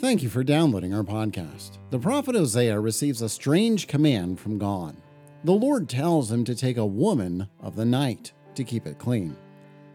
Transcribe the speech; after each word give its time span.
Thank 0.00 0.22
you 0.22 0.28
for 0.28 0.44
downloading 0.44 0.94
our 0.94 1.02
podcast. 1.02 1.78
The 1.90 1.98
prophet 1.98 2.36
Hosea 2.36 2.78
receives 2.78 3.20
a 3.20 3.28
strange 3.28 3.88
command 3.88 4.38
from 4.38 4.56
God. 4.56 4.94
The 5.42 5.50
Lord 5.50 5.88
tells 5.88 6.30
him 6.30 6.44
to 6.44 6.54
take 6.54 6.76
a 6.76 6.86
woman 6.86 7.48
of 7.58 7.74
the 7.74 7.84
night 7.84 8.32
to 8.54 8.62
keep 8.62 8.86
it 8.86 9.00
clean. 9.00 9.36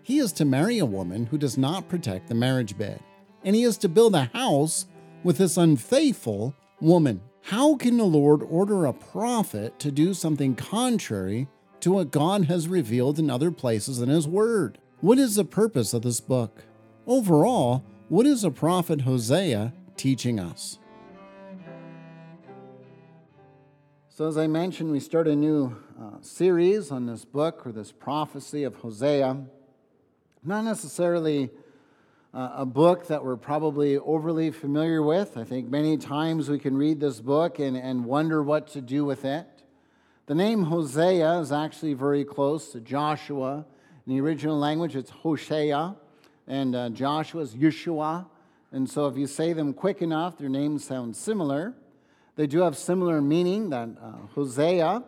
He 0.01 0.19
is 0.19 0.33
to 0.33 0.43
marry 0.43 0.79
a 0.79 0.85
woman 0.85 1.27
who 1.27 1.37
does 1.37 1.57
not 1.57 1.87
protect 1.87 2.27
the 2.27 2.35
marriage 2.35 2.77
bed, 2.77 3.01
and 3.45 3.55
he 3.55 3.63
is 3.63 3.77
to 3.77 3.87
build 3.87 4.13
a 4.13 4.29
house 4.33 4.87
with 5.23 5.37
this 5.37 5.55
unfaithful 5.55 6.53
woman. 6.81 7.21
How 7.41 7.77
can 7.77 7.95
the 7.95 8.03
Lord 8.03 8.43
order 8.43 8.85
a 8.85 8.91
prophet 8.91 9.79
to 9.79 9.89
do 9.89 10.13
something 10.13 10.53
contrary 10.53 11.47
to 11.79 11.93
what 11.93 12.11
God 12.11 12.43
has 12.45 12.67
revealed 12.67 13.19
in 13.19 13.29
other 13.29 13.51
places 13.51 14.01
in 14.01 14.09
His 14.09 14.27
Word? 14.27 14.79
What 14.99 15.17
is 15.17 15.35
the 15.35 15.45
purpose 15.45 15.93
of 15.93 16.01
this 16.01 16.19
book? 16.19 16.65
Overall, 17.07 17.85
what 18.09 18.25
is 18.25 18.41
the 18.41 18.51
prophet 18.51 19.01
Hosea 19.01 19.71
teaching 19.97 20.39
us. 20.39 20.79
So, 24.09 24.27
as 24.27 24.37
I 24.37 24.45
mentioned, 24.45 24.91
we 24.91 24.99
start 24.99 25.27
a 25.27 25.35
new 25.35 25.75
uh, 25.99 26.21
series 26.21 26.91
on 26.91 27.07
this 27.07 27.25
book 27.25 27.65
or 27.65 27.71
this 27.71 27.91
prophecy 27.91 28.63
of 28.63 28.75
Hosea. 28.75 29.43
Not 30.43 30.65
necessarily 30.65 31.49
uh, 32.33 32.51
a 32.57 32.65
book 32.65 33.07
that 33.07 33.23
we're 33.23 33.37
probably 33.37 33.97
overly 33.97 34.51
familiar 34.51 35.01
with. 35.01 35.37
I 35.37 35.43
think 35.43 35.69
many 35.69 35.97
times 35.97 36.49
we 36.49 36.59
can 36.59 36.77
read 36.77 36.99
this 36.99 37.21
book 37.21 37.59
and, 37.59 37.75
and 37.75 38.05
wonder 38.05 38.43
what 38.43 38.67
to 38.69 38.81
do 38.81 39.05
with 39.05 39.25
it. 39.25 39.47
The 40.25 40.35
name 40.35 40.63
Hosea 40.63 41.39
is 41.39 41.51
actually 41.51 41.95
very 41.95 42.23
close 42.23 42.71
to 42.71 42.79
Joshua. 42.79 43.65
In 44.05 44.13
the 44.13 44.21
original 44.21 44.57
language, 44.57 44.95
it's 44.95 45.09
Hosea, 45.09 45.95
and 46.47 46.75
uh, 46.75 46.89
Joshua 46.89 47.41
is 47.41 47.55
Yeshua. 47.55 48.25
And 48.73 48.89
so 48.89 49.05
if 49.05 49.15
you 49.17 49.27
say 49.27 49.53
them 49.53 49.71
quick 49.71 50.01
enough, 50.01 50.39
their 50.39 50.49
names 50.49 50.83
sound 50.83 51.15
similar. 51.15 51.75
They 52.35 52.47
do 52.47 52.61
have 52.61 52.75
similar 52.75 53.21
meaning. 53.21 53.69
That 53.69 53.89
uh, 54.01 54.13
Hosea 54.33 55.03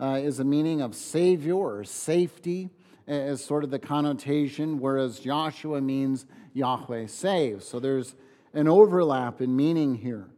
uh, 0.00 0.20
is 0.22 0.40
a 0.40 0.44
meaning 0.44 0.80
of 0.80 0.94
savior 0.94 1.54
or 1.54 1.84
safety, 1.84 2.70
as 3.06 3.44
sort 3.44 3.64
of 3.64 3.70
the 3.70 3.78
connotation, 3.78 4.78
whereas 4.78 5.20
Joshua 5.20 5.82
means 5.82 6.24
Yahweh 6.54 7.06
saves. 7.06 7.68
So 7.68 7.78
there's 7.78 8.14
an 8.54 8.66
overlap 8.66 9.42
in 9.42 9.54
meaning 9.54 9.96
here. 9.96 10.28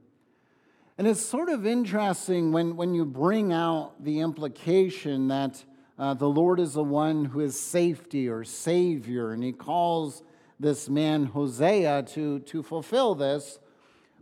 And 0.98 1.06
it's 1.06 1.24
sort 1.24 1.50
of 1.50 1.64
interesting 1.64 2.50
when, 2.50 2.74
when 2.74 2.92
you 2.92 3.04
bring 3.04 3.52
out 3.52 4.02
the 4.02 4.18
implication 4.18 5.28
that 5.28 5.64
uh, 5.96 6.14
the 6.14 6.28
Lord 6.28 6.58
is 6.58 6.72
the 6.72 6.82
one 6.82 7.26
who 7.26 7.38
is 7.38 7.58
safety 7.58 8.28
or 8.28 8.42
savior, 8.42 9.30
and 9.30 9.44
he 9.44 9.52
calls 9.52 10.24
this 10.64 10.88
man 10.88 11.26
Hosea 11.26 12.04
to, 12.14 12.38
to 12.38 12.62
fulfill 12.62 13.14
this. 13.14 13.58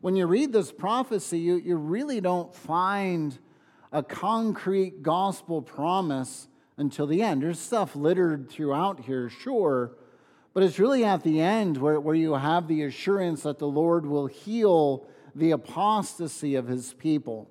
When 0.01 0.17
you 0.17 0.27
read 0.27 0.53
this 0.53 0.73
prophecy, 0.73 1.39
you, 1.39 1.55
you 1.55 1.77
really 1.77 2.21
don't 2.21 2.53
find 2.53 3.39
a 3.93 4.03
concrete 4.03 5.05
gospel 5.05 5.62
promise 5.62 6.49
until 6.77 7.07
the 7.07 7.23
end. 7.23 7.45
There's 7.45 7.61
stuff 7.61 7.95
littered 7.95 8.51
throughout 8.51 8.99
here, 8.99 9.31
sure, 9.31 9.93
but 10.53 10.65
it's 10.65 10.81
really 10.81 11.05
at 11.05 11.23
the 11.23 11.41
end 11.41 11.77
where, 11.77 12.01
where 12.01 12.17
you 12.17 12.34
have 12.34 12.67
the 12.67 12.83
assurance 12.83 13.45
that 13.45 13.61
the 13.61 13.69
Lord 13.69 14.05
will 14.05 14.27
heal 14.27 15.06
the 15.37 15.53
apostasy 15.53 16.56
of 16.56 16.67
his 16.67 16.93
people. 16.95 17.49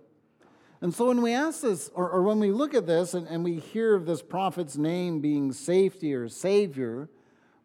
And 0.82 0.94
so 0.94 1.08
when 1.08 1.22
we 1.22 1.32
ask 1.32 1.62
this, 1.62 1.90
or, 1.94 2.10
or 2.10 2.24
when 2.24 2.40
we 2.40 2.52
look 2.52 2.74
at 2.74 2.88
this 2.88 3.14
and, 3.14 3.26
and 3.30 3.46
we 3.46 3.58
hear 3.60 3.96
of 3.96 4.06
this 4.06 4.22
prophet's 4.22 4.76
name 4.76 5.22
being 5.22 5.54
safety 5.54 6.14
or 6.14 6.28
savior, 6.28 7.08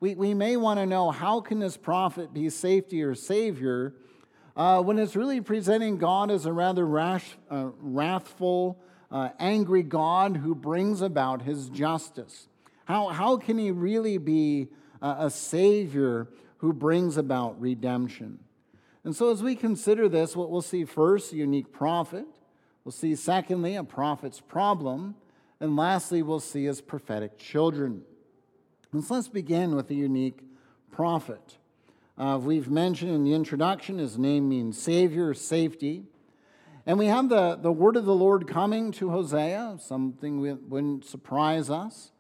we, 0.06 0.14
we 0.14 0.34
may 0.34 0.56
want 0.56 0.78
to 0.78 0.86
know 0.86 1.10
how 1.10 1.40
can 1.40 1.58
this 1.58 1.76
prophet 1.76 2.32
be 2.32 2.48
safety 2.48 3.02
or 3.02 3.16
savior 3.16 3.92
uh, 4.54 4.80
when 4.80 5.00
it's 5.00 5.16
really 5.16 5.40
presenting 5.40 5.98
God 5.98 6.30
as 6.30 6.46
a 6.46 6.52
rather 6.52 6.86
rash, 6.86 7.36
uh, 7.50 7.70
wrathful, 7.80 8.80
uh, 9.10 9.30
angry 9.40 9.82
God 9.82 10.36
who 10.36 10.54
brings 10.54 11.00
about 11.00 11.42
his 11.42 11.68
justice. 11.68 12.46
How, 12.84 13.08
how 13.08 13.36
can 13.36 13.58
he 13.58 13.72
really 13.72 14.16
be 14.16 14.68
a 15.02 15.28
savior 15.28 16.28
who 16.58 16.72
brings 16.72 17.16
about 17.16 17.60
redemption? 17.60 18.38
And 19.02 19.14
so, 19.14 19.32
as 19.32 19.42
we 19.42 19.56
consider 19.56 20.08
this, 20.08 20.36
what 20.36 20.50
we'll 20.50 20.62
see 20.62 20.84
first, 20.84 21.32
a 21.32 21.36
unique 21.36 21.72
prophet. 21.72 22.26
We'll 22.84 22.92
see, 22.92 23.16
secondly, 23.16 23.74
a 23.74 23.82
prophet's 23.82 24.40
problem. 24.40 25.16
And 25.58 25.74
lastly, 25.74 26.22
we'll 26.22 26.38
see 26.38 26.64
his 26.64 26.80
prophetic 26.80 27.38
children. 27.38 28.02
So 28.92 29.14
let's 29.14 29.28
begin 29.28 29.74
with 29.74 29.90
a 29.90 29.94
unique 29.94 30.38
prophet. 30.92 31.58
Uh, 32.16 32.38
we've 32.40 32.70
mentioned 32.70 33.10
in 33.10 33.24
the 33.24 33.34
introduction, 33.34 33.98
his 33.98 34.16
name 34.16 34.48
means 34.48 34.80
Savior, 34.80 35.34
safety. 35.34 36.04
And 36.86 36.96
we 36.96 37.06
have 37.06 37.28
the, 37.28 37.56
the 37.56 37.72
word 37.72 37.96
of 37.96 38.04
the 38.04 38.14
Lord 38.14 38.46
coming 38.46 38.92
to 38.92 39.10
Hosea, 39.10 39.78
something 39.80 40.40
that 40.44 40.68
wouldn't 40.68 41.04
surprise 41.04 41.68
us. 41.68 42.12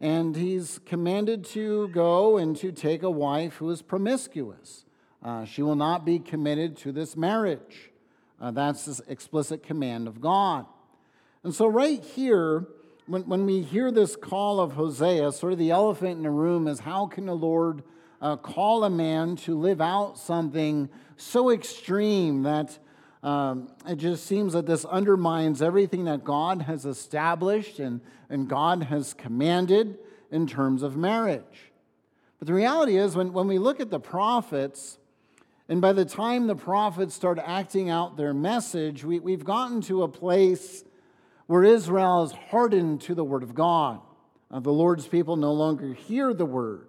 And 0.00 0.36
he's 0.36 0.78
commanded 0.86 1.44
to 1.46 1.88
go 1.88 2.38
and 2.38 2.56
to 2.58 2.70
take 2.70 3.02
a 3.02 3.10
wife 3.10 3.56
who 3.56 3.68
is 3.70 3.82
promiscuous. 3.82 4.84
Uh, 5.22 5.44
she 5.44 5.62
will 5.62 5.76
not 5.76 6.04
be 6.04 6.20
committed 6.20 6.76
to 6.78 6.92
this 6.92 7.16
marriage. 7.16 7.90
Uh, 8.40 8.52
that's 8.52 8.84
the 8.84 9.02
explicit 9.10 9.64
command 9.64 10.06
of 10.06 10.20
God. 10.20 10.64
And 11.42 11.52
so, 11.52 11.66
right 11.66 12.02
here, 12.02 12.68
when, 13.06 13.22
when 13.28 13.46
we 13.46 13.60
hear 13.60 13.90
this 13.90 14.16
call 14.16 14.60
of 14.60 14.72
Hosea, 14.72 15.30
sort 15.32 15.52
of 15.52 15.58
the 15.58 15.70
elephant 15.70 16.16
in 16.16 16.22
the 16.22 16.30
room 16.30 16.66
is 16.66 16.80
how 16.80 17.06
can 17.06 17.26
the 17.26 17.36
Lord 17.36 17.82
uh, 18.20 18.36
call 18.36 18.84
a 18.84 18.90
man 18.90 19.36
to 19.36 19.58
live 19.58 19.80
out 19.80 20.18
something 20.18 20.88
so 21.16 21.50
extreme 21.50 22.44
that 22.44 22.78
um, 23.22 23.68
it 23.86 23.96
just 23.96 24.26
seems 24.26 24.54
that 24.54 24.66
this 24.66 24.84
undermines 24.84 25.60
everything 25.60 26.04
that 26.04 26.24
God 26.24 26.62
has 26.62 26.86
established 26.86 27.78
and, 27.78 28.00
and 28.30 28.48
God 28.48 28.84
has 28.84 29.12
commanded 29.14 29.98
in 30.30 30.46
terms 30.46 30.82
of 30.82 30.96
marriage. 30.96 31.72
But 32.38 32.48
the 32.48 32.54
reality 32.54 32.96
is, 32.96 33.14
when, 33.16 33.32
when 33.32 33.46
we 33.46 33.58
look 33.58 33.80
at 33.80 33.90
the 33.90 34.00
prophets, 34.00 34.98
and 35.68 35.80
by 35.80 35.92
the 35.92 36.04
time 36.04 36.46
the 36.46 36.56
prophets 36.56 37.14
start 37.14 37.38
acting 37.38 37.88
out 37.88 38.16
their 38.16 38.34
message, 38.34 39.04
we, 39.04 39.20
we've 39.20 39.44
gotten 39.44 39.80
to 39.82 40.02
a 40.02 40.08
place 40.08 40.84
where 41.46 41.64
Israel 41.64 42.22
is 42.24 42.32
hardened 42.50 43.00
to 43.02 43.14
the 43.14 43.24
word 43.24 43.42
of 43.42 43.54
God. 43.54 44.00
Uh, 44.50 44.60
the 44.60 44.72
Lord's 44.72 45.06
people 45.06 45.36
no 45.36 45.52
longer 45.52 45.92
hear 45.92 46.32
the 46.32 46.46
word. 46.46 46.88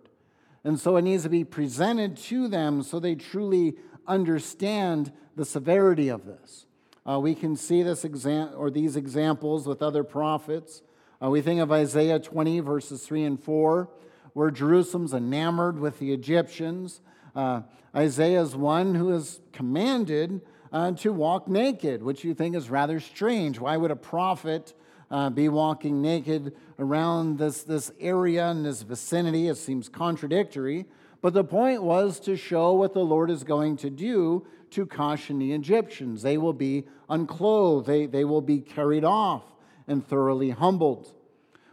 And 0.63 0.79
so 0.79 0.97
it 0.97 1.03
needs 1.03 1.23
to 1.23 1.29
be 1.29 1.43
presented 1.43 2.17
to 2.17 2.47
them 2.47 2.81
so 2.81 2.99
they 2.99 3.15
truly 3.15 3.75
understand 4.07 5.11
the 5.35 5.45
severity 5.45 6.09
of 6.09 6.25
this. 6.25 6.65
Uh, 7.07 7.19
we 7.19 7.35
can 7.35 7.55
see 7.55 7.83
this 7.83 8.03
exam- 8.03 8.51
or 8.55 8.71
these 8.71 8.95
examples 8.95 9.67
with 9.67 9.81
other 9.81 10.03
prophets. 10.03 10.81
Uh, 11.21 11.29
we 11.29 11.41
think 11.41 11.61
of 11.61 11.71
Isaiah 11.71 12.19
20, 12.19 12.61
verses 12.61 13.05
3 13.05 13.23
and 13.23 13.39
4, 13.39 13.89
where 14.33 14.49
Jerusalem's 14.49 15.13
enamored 15.13 15.79
with 15.79 15.99
the 15.99 16.11
Egyptians. 16.11 17.01
Uh, 17.35 17.61
Isaiah 17.95 18.41
is 18.41 18.55
one 18.55 18.95
who 18.95 19.13
is 19.13 19.39
commanded 19.53 20.41
uh, 20.75 20.91
to 20.91 21.13
walk 21.13 21.47
naked, 21.47 22.03
which 22.03 22.25
you 22.25 22.33
think 22.33 22.53
is 22.53 22.69
rather 22.69 22.99
strange. 22.99 23.61
Why 23.61 23.77
would 23.77 23.91
a 23.91 23.95
prophet 23.95 24.73
uh, 25.09 25.29
be 25.29 25.47
walking 25.47 26.01
naked 26.01 26.53
around 26.77 27.37
this, 27.37 27.63
this 27.63 27.93
area 27.97 28.47
and 28.47 28.65
this 28.65 28.81
vicinity? 28.81 29.47
It 29.47 29.55
seems 29.55 29.87
contradictory. 29.87 30.85
But 31.21 31.33
the 31.33 31.45
point 31.45 31.81
was 31.81 32.19
to 32.21 32.35
show 32.35 32.73
what 32.73 32.93
the 32.93 33.05
Lord 33.05 33.31
is 33.31 33.45
going 33.45 33.77
to 33.77 33.89
do 33.89 34.45
to 34.71 34.85
caution 34.85 35.39
the 35.39 35.53
Egyptians. 35.53 36.23
They 36.23 36.37
will 36.37 36.51
be 36.51 36.83
unclothed, 37.07 37.87
they, 37.87 38.05
they 38.05 38.25
will 38.25 38.41
be 38.41 38.59
carried 38.59 39.05
off 39.05 39.43
and 39.87 40.05
thoroughly 40.05 40.49
humbled. 40.49 41.13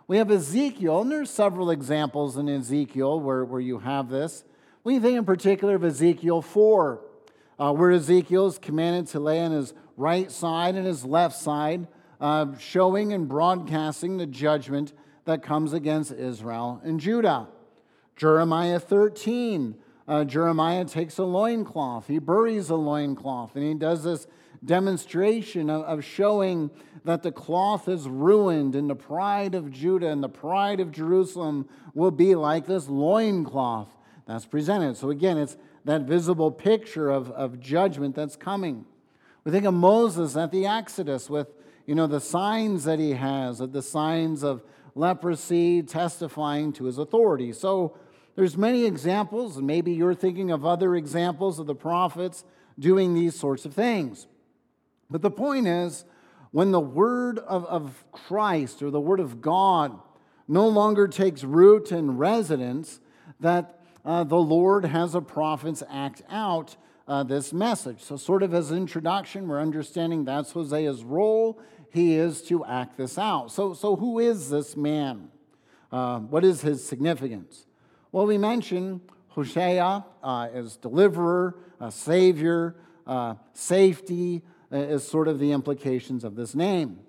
We 0.07 0.19
have 0.19 0.31
Ezekiel, 0.31 1.01
and 1.01 1.11
there's 1.11 1.31
several 1.31 1.71
examples 1.71 2.37
in 2.37 2.49
Ezekiel 2.49 3.19
where, 3.19 3.45
where 3.45 3.61
you 3.61 3.81
have 3.81 4.11
this. 4.11 4.45
We 4.84 5.01
think 5.01 5.19
in 5.19 5.25
particular 5.25 5.75
of 5.75 5.83
Ezekiel 5.83 6.41
4 6.41 7.01
uh, 7.62 7.72
where 7.72 7.92
Ezekiel 7.92 8.48
is 8.48 8.59
commanded 8.59 9.06
to 9.06 9.20
lay 9.20 9.38
on 9.38 9.53
his 9.53 9.72
right 9.97 10.32
side 10.32 10.74
and 10.74 10.84
his 10.84 11.04
left 11.04 11.36
side, 11.36 11.86
uh, 12.20 12.47
showing 12.59 13.12
and 13.12 13.28
broadcasting 13.28 14.16
the 14.16 14.26
judgment 14.26 14.92
that 15.26 15.44
comes 15.44 15.72
against 15.72 16.10
Israel 16.10 16.80
and 16.82 16.98
Judah. 16.98 17.47
Jeremiah 18.16 18.80
13, 18.80 19.76
uh, 20.09 20.24
Jeremiah 20.24 20.84
takes 20.86 21.18
a 21.18 21.22
loincloth, 21.22 22.09
he 22.09 22.18
buries 22.18 22.68
a 22.68 22.74
loincloth, 22.74 23.54
and 23.54 23.64
he 23.64 23.74
does 23.74 24.03
this 24.03 24.26
demonstration 24.64 25.70
of, 25.70 25.82
of 25.82 26.04
showing 26.04 26.68
that 27.04 27.22
the 27.22 27.30
cloth 27.30 27.86
is 27.86 28.09
ruined, 28.09 28.74
and 28.74 28.91
the 28.91 28.97
pride 28.97 29.54
of 29.54 29.70
Judah 29.70 30.09
and 30.09 30.20
the 30.20 30.28
pride 30.28 30.80
of 30.80 30.91
Jerusalem 30.91 31.68
will 31.94 32.10
be 32.10 32.34
like 32.34 32.66
this 32.66 32.88
loincloth 32.88 33.97
that's 34.26 34.47
presented. 34.47 34.97
So 34.97 35.10
again, 35.10 35.38
it's 35.38 35.56
that 35.84 36.03
visible 36.03 36.51
picture 36.51 37.11
of, 37.11 37.31
of 37.33 37.61
judgment 37.61 38.15
that's 38.15 38.37
coming. 38.37 38.84
We 39.45 39.51
think 39.51 39.65
of 39.65 39.75
Moses 39.75 40.37
at 40.37 40.53
the 40.53 40.67
Exodus 40.67 41.29
with, 41.29 41.49
you 41.87 41.95
know, 41.95 42.07
the 42.07 42.21
signs 42.21 42.84
that 42.84 42.99
he 42.99 43.11
has, 43.11 43.61
of 43.61 43.73
the 43.73 43.83
signs 43.83 44.45
of 44.45 44.63
leprosy 44.95 45.83
testifying 45.83 46.73
to 46.75 46.84
his 46.84 46.99
authority. 46.99 47.53
So 47.53 47.97
there's 48.37 48.57
many 48.57 48.84
examples, 48.84 49.57
and 49.57 49.67
maybe 49.67 49.93
you're 49.93 50.15
thinking 50.15 50.51
of 50.51 50.65
other 50.65 50.95
examples 50.95 51.59
of 51.59 51.67
the 51.67 51.75
prophets 51.75 52.45
doing 52.79 53.15
these 53.15 53.39
sorts 53.39 53.65
of 53.65 53.75
things. 53.75 54.27
But 55.11 55.23
the 55.23 55.31
point 55.31 55.67
is, 55.67 56.05
when 56.53 56.71
the 56.71 56.81
word 56.81 57.39
of, 57.41 57.65
of 57.67 58.05
Christ 58.13 58.83
or 58.83 58.91
the 58.91 59.01
word 59.01 59.21
of 59.21 59.41
God 59.41 59.99
no 60.47 60.69
longer 60.69 61.09
takes 61.09 61.45
root 61.45 61.91
and 61.91 62.19
residence, 62.19 63.01
that 63.41 63.82
uh, 64.04 64.25
the 64.25 64.37
Lord 64.37 64.84
has 64.84 65.15
a 65.15 65.21
prophets 65.21 65.83
act 65.91 66.22
out 66.28 66.77
uh, 67.07 67.22
this 67.22 67.53
message. 67.53 68.03
So, 68.03 68.16
sort 68.16 68.43
of 68.43 68.54
as 68.54 68.71
an 68.71 68.78
introduction, 68.78 69.49
we're 69.49 69.60
understanding 69.60 70.25
that's 70.25 70.53
Hosea's 70.53 71.04
role. 71.04 71.60
He 71.91 72.15
is 72.15 72.43
to 72.43 72.65
act 72.65 72.97
this 72.97 73.19
out. 73.19 73.53
So, 73.53 73.75
so 73.75 73.97
who 73.97 74.19
is 74.19 74.49
this 74.49 74.77
man? 74.77 75.28
Uh, 75.91 76.21
what 76.21 76.45
is 76.45 76.63
his 76.63 76.87
significance? 76.87 77.66
Well, 78.13 78.27
we 78.27 78.39
mentioned 78.39 79.03
Hosea 79.28 80.05
uh, 80.22 80.48
as 80.53 80.77
deliverer, 80.77 81.57
a 81.81 81.91
savior, 81.91 82.77
uh, 83.07 83.34
safety, 83.53 84.43
uh, 84.72 84.77
is 84.77 85.07
sort 85.07 85.28
of 85.28 85.39
the 85.39 85.53
implications 85.53 86.25
of 86.25 86.34
this 86.34 86.55
name. 86.55 87.01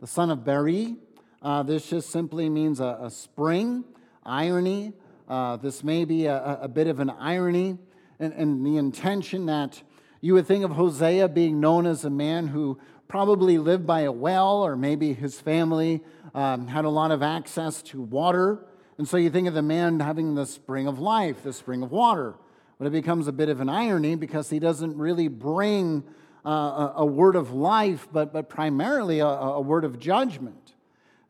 The 0.00 0.06
son 0.08 0.30
of 0.30 0.44
Beeri, 0.44 0.96
uh, 1.40 1.62
this 1.62 1.88
just 1.88 2.10
simply 2.10 2.48
means 2.48 2.80
a, 2.80 2.98
a 3.02 3.10
spring, 3.10 3.84
irony. 4.24 4.92
Uh, 5.32 5.56
this 5.56 5.82
may 5.82 6.04
be 6.04 6.26
a, 6.26 6.58
a, 6.60 6.68
bit 6.68 6.86
of 6.86 7.00
an 7.00 7.08
irony 7.08 7.78
and, 8.20 8.66
the 8.66 8.76
intention 8.76 9.46
that 9.46 9.82
you 10.20 10.34
would 10.34 10.46
think 10.46 10.62
of 10.62 10.72
Hosea 10.72 11.26
being 11.30 11.58
known 11.58 11.86
as 11.86 12.04
a 12.04 12.10
man 12.10 12.48
who 12.48 12.78
probably 13.08 13.56
lived 13.56 13.86
by 13.86 14.00
a 14.00 14.12
well, 14.12 14.62
or 14.62 14.76
maybe 14.76 15.14
his 15.14 15.40
family 15.40 16.02
um, 16.34 16.66
had 16.66 16.84
a 16.84 16.90
lot 16.90 17.10
of 17.10 17.22
access 17.22 17.80
to 17.84 18.02
water. 18.02 18.66
And 18.98 19.08
so 19.08 19.16
you 19.16 19.30
think 19.30 19.48
of 19.48 19.54
the 19.54 19.62
man 19.62 20.00
having 20.00 20.34
the 20.34 20.44
spring 20.44 20.86
of 20.86 20.98
life, 20.98 21.42
the 21.44 21.54
spring 21.54 21.82
of 21.82 21.90
water. 21.90 22.34
But 22.76 22.88
it 22.88 22.90
becomes 22.90 23.26
a 23.26 23.32
bit 23.32 23.48
of 23.48 23.62
an 23.62 23.70
irony 23.70 24.16
because 24.16 24.50
he 24.50 24.58
doesn't 24.58 24.98
really 24.98 25.28
bring 25.28 26.04
uh, 26.44 26.50
a, 26.50 26.92
a, 26.96 27.06
word 27.06 27.36
of 27.36 27.54
life, 27.54 28.06
but, 28.12 28.34
but 28.34 28.50
primarily 28.50 29.20
a, 29.20 29.26
a 29.28 29.62
word 29.62 29.86
of 29.86 29.98
judgment. 29.98 30.74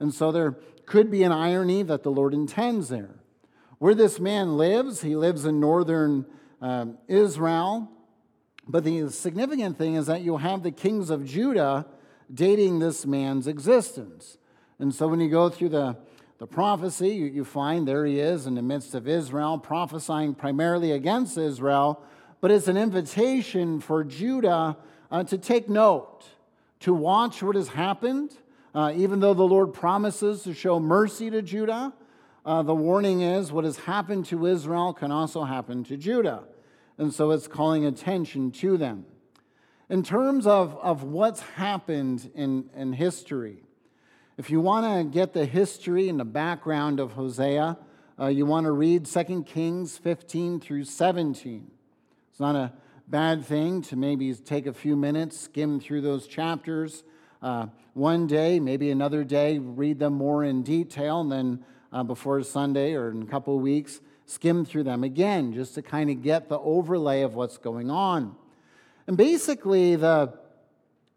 And 0.01 0.13
so 0.13 0.33
there 0.33 0.59
could 0.87 1.09
be 1.09 1.23
an 1.23 1.31
irony 1.31 1.85
that 1.85 2.03
the 2.03 2.11
Lord 2.11 2.35
intends 2.35 2.89
there. 2.89 3.23
Where 3.83 3.97
this 3.97 4.21
man 4.21 4.57
lives, 4.57 5.01
he 5.01 5.17
lives 5.17 5.45
in 5.45 5.59
northern 5.59 6.25
um, 6.61 6.99
Israel. 7.09 7.91
But 8.69 8.85
the 8.85 9.11
significant 9.11 9.77
thing 9.77 9.97
is 9.97 10.07
that 10.07 10.21
you 10.21 10.37
have 10.37 10.63
the 10.63 10.71
kings 10.71 11.11
of 11.11 11.27
Judah 11.27 11.87
dating 12.33 12.79
this 12.79 13.05
man's 13.05 13.49
existence. 13.49 14.39
And 14.79 14.95
so 14.95 15.09
when 15.09 15.19
you 15.19 15.29
go 15.29 15.49
through 15.49 15.71
the, 15.71 15.97
the 16.39 16.47
prophecy, 16.47 17.09
you, 17.09 17.25
you 17.25 17.45
find 17.45 17.89
there 17.89 18.07
he 18.07 18.21
is 18.21 18.47
in 18.47 18.55
the 18.55 18.63
midst 18.63 18.95
of 18.95 19.09
Israel, 19.09 19.59
prophesying 19.59 20.37
primarily 20.37 20.93
against 20.93 21.37
Israel, 21.37 22.05
but 22.41 22.53
it's 22.53 22.69
an 22.69 22.77
invitation 22.77 23.81
for 23.81 24.05
Judah 24.05 24.77
uh, 25.11 25.25
to 25.25 25.37
take 25.37 25.69
note, 25.69 26.23
to 26.79 26.95
watch 26.95 27.43
what 27.43 27.57
has 27.57 27.67
happened. 27.67 28.31
Uh, 28.77 28.93
even 28.95 29.19
though 29.19 29.35
the 29.35 29.43
Lord 29.43 29.75
promises 29.75 30.45
to 30.45 30.55
show 30.55 30.79
mercy 30.79 31.31
to 31.31 31.43
Judah, 31.43 31.93
uh, 32.45 32.63
the 32.63 32.75
warning 32.75 33.21
is 33.21 33.53
what 33.53 33.65
has 33.65 33.79
happened 33.79 34.27
to 34.27 34.47
Israel 34.47 34.93
can 34.93 35.13
also 35.13 35.45
happen 35.45 35.85
to 35.85 35.97
Judah. 35.97 36.43
And 36.99 37.15
so 37.15 37.31
it's 37.31 37.47
calling 37.47 37.85
attention 37.85 38.51
to 38.53 38.77
them. 38.77 39.07
In 39.89 40.03
terms 40.03 40.47
of, 40.47 40.77
of 40.79 41.03
what's 41.03 41.41
happened 41.41 42.31
in, 42.35 42.71
in 42.75 42.95
history, 42.95 43.63
if 44.37 44.51
you 44.51 44.61
want 44.61 44.87
to 44.87 45.05
get 45.05 45.35
the 45.35 45.45
history 45.45 46.09
and 46.09 46.19
the 46.19 46.25
background 46.25 46.99
of 46.99 47.13
Hosea, 47.13 47.79
uh, 48.19 48.27
you 48.27 48.47
want 48.47 48.65
to 48.65 48.73
read 48.73 49.07
2 49.07 49.45
Kings 49.45 49.99
15 49.99 50.61
through 50.61 50.85
17. 50.85 51.71
It's 52.31 52.41
not 52.41 52.57
a 52.57 52.73
bad 53.07 53.45
thing 53.45 53.83
to 53.83 53.97
maybe 53.97 54.35
take 54.35 54.67
a 54.67 54.73
few 54.73 54.97
minutes, 54.97 55.39
skim 55.39 55.81
through 55.81 56.01
those 56.01 56.27
chapters. 56.27 57.05
Uh, 57.43 57.67
one 57.95 58.27
day, 58.27 58.59
maybe 58.59 58.91
another 58.91 59.23
day, 59.23 59.59
read 59.59 59.99
them 59.99 60.15
more 60.15 60.43
in 60.45 60.63
detail, 60.63 61.21
and 61.21 61.31
then 61.31 61.65
uh, 61.93 62.03
before 62.03 62.43
Sunday 62.43 62.95
or 62.95 63.11
in 63.11 63.23
a 63.23 63.27
couple 63.27 63.57
of 63.57 63.63
weeks, 63.63 64.01
skim 64.27 64.65
through 64.65 64.85
them 64.85 65.05
again 65.05 65.53
just 65.53 65.75
to 65.75 65.83
kind 65.83 66.11
of 66.11 66.23
get 66.23 66.49
the 66.49 66.59
overlay 66.59 67.23
of 67.23 67.35
what's 67.35 67.59
going 67.59 67.91
on. 67.91 68.35
And 69.07 69.17
basically, 69.17 69.97
the, 69.97 70.33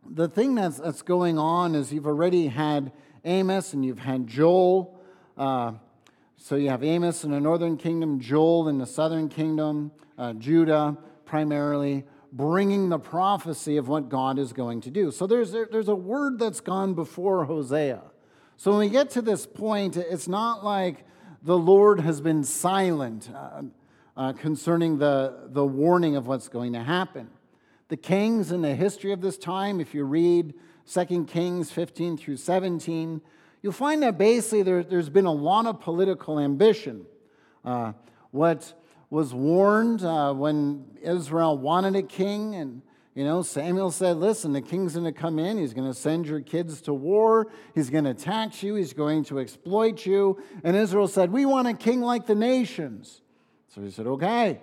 the 0.09 0.27
thing 0.27 0.55
that's, 0.55 0.77
that's 0.77 1.01
going 1.01 1.37
on 1.37 1.75
is 1.75 1.93
you've 1.93 2.07
already 2.07 2.47
had 2.47 2.91
Amos 3.23 3.73
and 3.73 3.85
you've 3.85 3.99
had 3.99 4.27
Joel. 4.27 4.99
Uh, 5.37 5.73
so 6.37 6.55
you 6.55 6.69
have 6.69 6.83
Amos 6.83 7.23
in 7.23 7.31
the 7.31 7.39
northern 7.39 7.77
kingdom, 7.77 8.19
Joel 8.19 8.67
in 8.67 8.77
the 8.77 8.85
southern 8.85 9.29
kingdom, 9.29 9.91
uh, 10.17 10.33
Judah 10.33 10.97
primarily, 11.25 12.03
bringing 12.31 12.89
the 12.89 12.99
prophecy 12.99 13.77
of 13.77 13.87
what 13.87 14.09
God 14.09 14.37
is 14.37 14.53
going 14.53 14.81
to 14.81 14.91
do. 14.91 15.09
So 15.11 15.25
there's, 15.25 15.51
there's 15.51 15.87
a 15.87 15.95
word 15.95 16.37
that's 16.37 16.59
gone 16.59 16.93
before 16.93 17.45
Hosea. 17.45 18.01
So 18.57 18.71
when 18.71 18.79
we 18.79 18.89
get 18.89 19.09
to 19.11 19.21
this 19.21 19.45
point, 19.45 19.97
it's 19.97 20.27
not 20.27 20.63
like 20.63 21.05
the 21.43 21.57
Lord 21.57 21.99
has 21.99 22.21
been 22.21 22.43
silent 22.43 23.29
uh, 23.33 23.63
uh, 24.15 24.33
concerning 24.33 24.97
the, 24.97 25.47
the 25.47 25.65
warning 25.65 26.15
of 26.15 26.25
what's 26.25 26.47
going 26.47 26.73
to 26.73 26.81
happen. 26.81 27.29
The 27.89 27.97
kings 27.97 28.51
in 28.51 28.61
the 28.61 28.73
history 28.73 29.11
of 29.11 29.21
this 29.21 29.37
time, 29.37 29.79
if 29.81 29.93
you 29.93 30.05
read 30.05 30.53
2 30.91 31.25
Kings 31.25 31.71
15 31.71 32.17
through 32.17 32.37
17, 32.37 33.21
you'll 33.61 33.73
find 33.73 34.01
that 34.03 34.17
basically 34.17 34.63
there, 34.63 34.81
has 34.83 35.09
been 35.09 35.25
a 35.25 35.33
lot 35.33 35.65
of 35.65 35.81
political 35.81 36.39
ambition. 36.39 37.05
Uh, 37.63 37.91
what 38.31 38.73
was 39.09 39.33
warned 39.33 40.03
uh, 40.03 40.33
when 40.33 40.85
Israel 41.01 41.57
wanted 41.57 41.95
a 41.95 42.03
king, 42.03 42.55
and 42.55 42.81
you 43.15 43.23
know, 43.23 43.41
Samuel 43.41 43.91
said, 43.91 44.17
Listen, 44.17 44.51
the 44.51 44.61
king's 44.61 44.93
going 44.93 45.05
to 45.05 45.13
come 45.13 45.39
in. 45.39 45.57
He's 45.57 45.73
going 45.73 45.87
to 45.87 45.93
send 45.93 46.27
your 46.27 46.41
kids 46.41 46.81
to 46.81 46.93
war. 46.93 47.47
He's 47.73 47.89
going 47.89 48.03
to 48.03 48.13
tax 48.13 48.61
you. 48.61 48.75
He's 48.75 48.91
going 48.91 49.23
to 49.25 49.39
exploit 49.39 50.05
you. 50.05 50.43
And 50.65 50.75
Israel 50.75 51.07
said, 51.07 51.31
We 51.31 51.45
want 51.45 51.69
a 51.69 51.73
king 51.73 52.01
like 52.01 52.27
the 52.27 52.35
nations. 52.35 53.21
So 53.73 53.81
he 53.81 53.89
said, 53.89 54.05
Okay. 54.05 54.59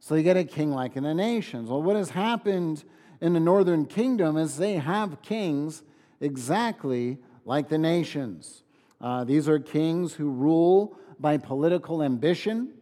So 0.00 0.16
you 0.16 0.24
get 0.24 0.36
a 0.36 0.44
king 0.44 0.72
like 0.72 0.96
in 0.96 1.04
the 1.04 1.14
nations. 1.14 1.70
Well, 1.70 1.82
what 1.82 1.96
has 1.96 2.10
happened 2.10 2.84
in 3.20 3.32
the 3.32 3.40
northern 3.40 3.86
kingdom 3.86 4.36
is 4.36 4.56
they 4.56 4.74
have 4.74 5.22
kings 5.22 5.84
exactly 6.20 7.18
like 7.44 7.68
the 7.68 7.78
nations. 7.78 8.64
Uh, 9.00 9.24
these 9.24 9.48
are 9.48 9.58
kings 9.58 10.14
who 10.14 10.28
rule 10.28 10.98
by 11.20 11.38
political 11.38 12.02
ambition. 12.02 12.72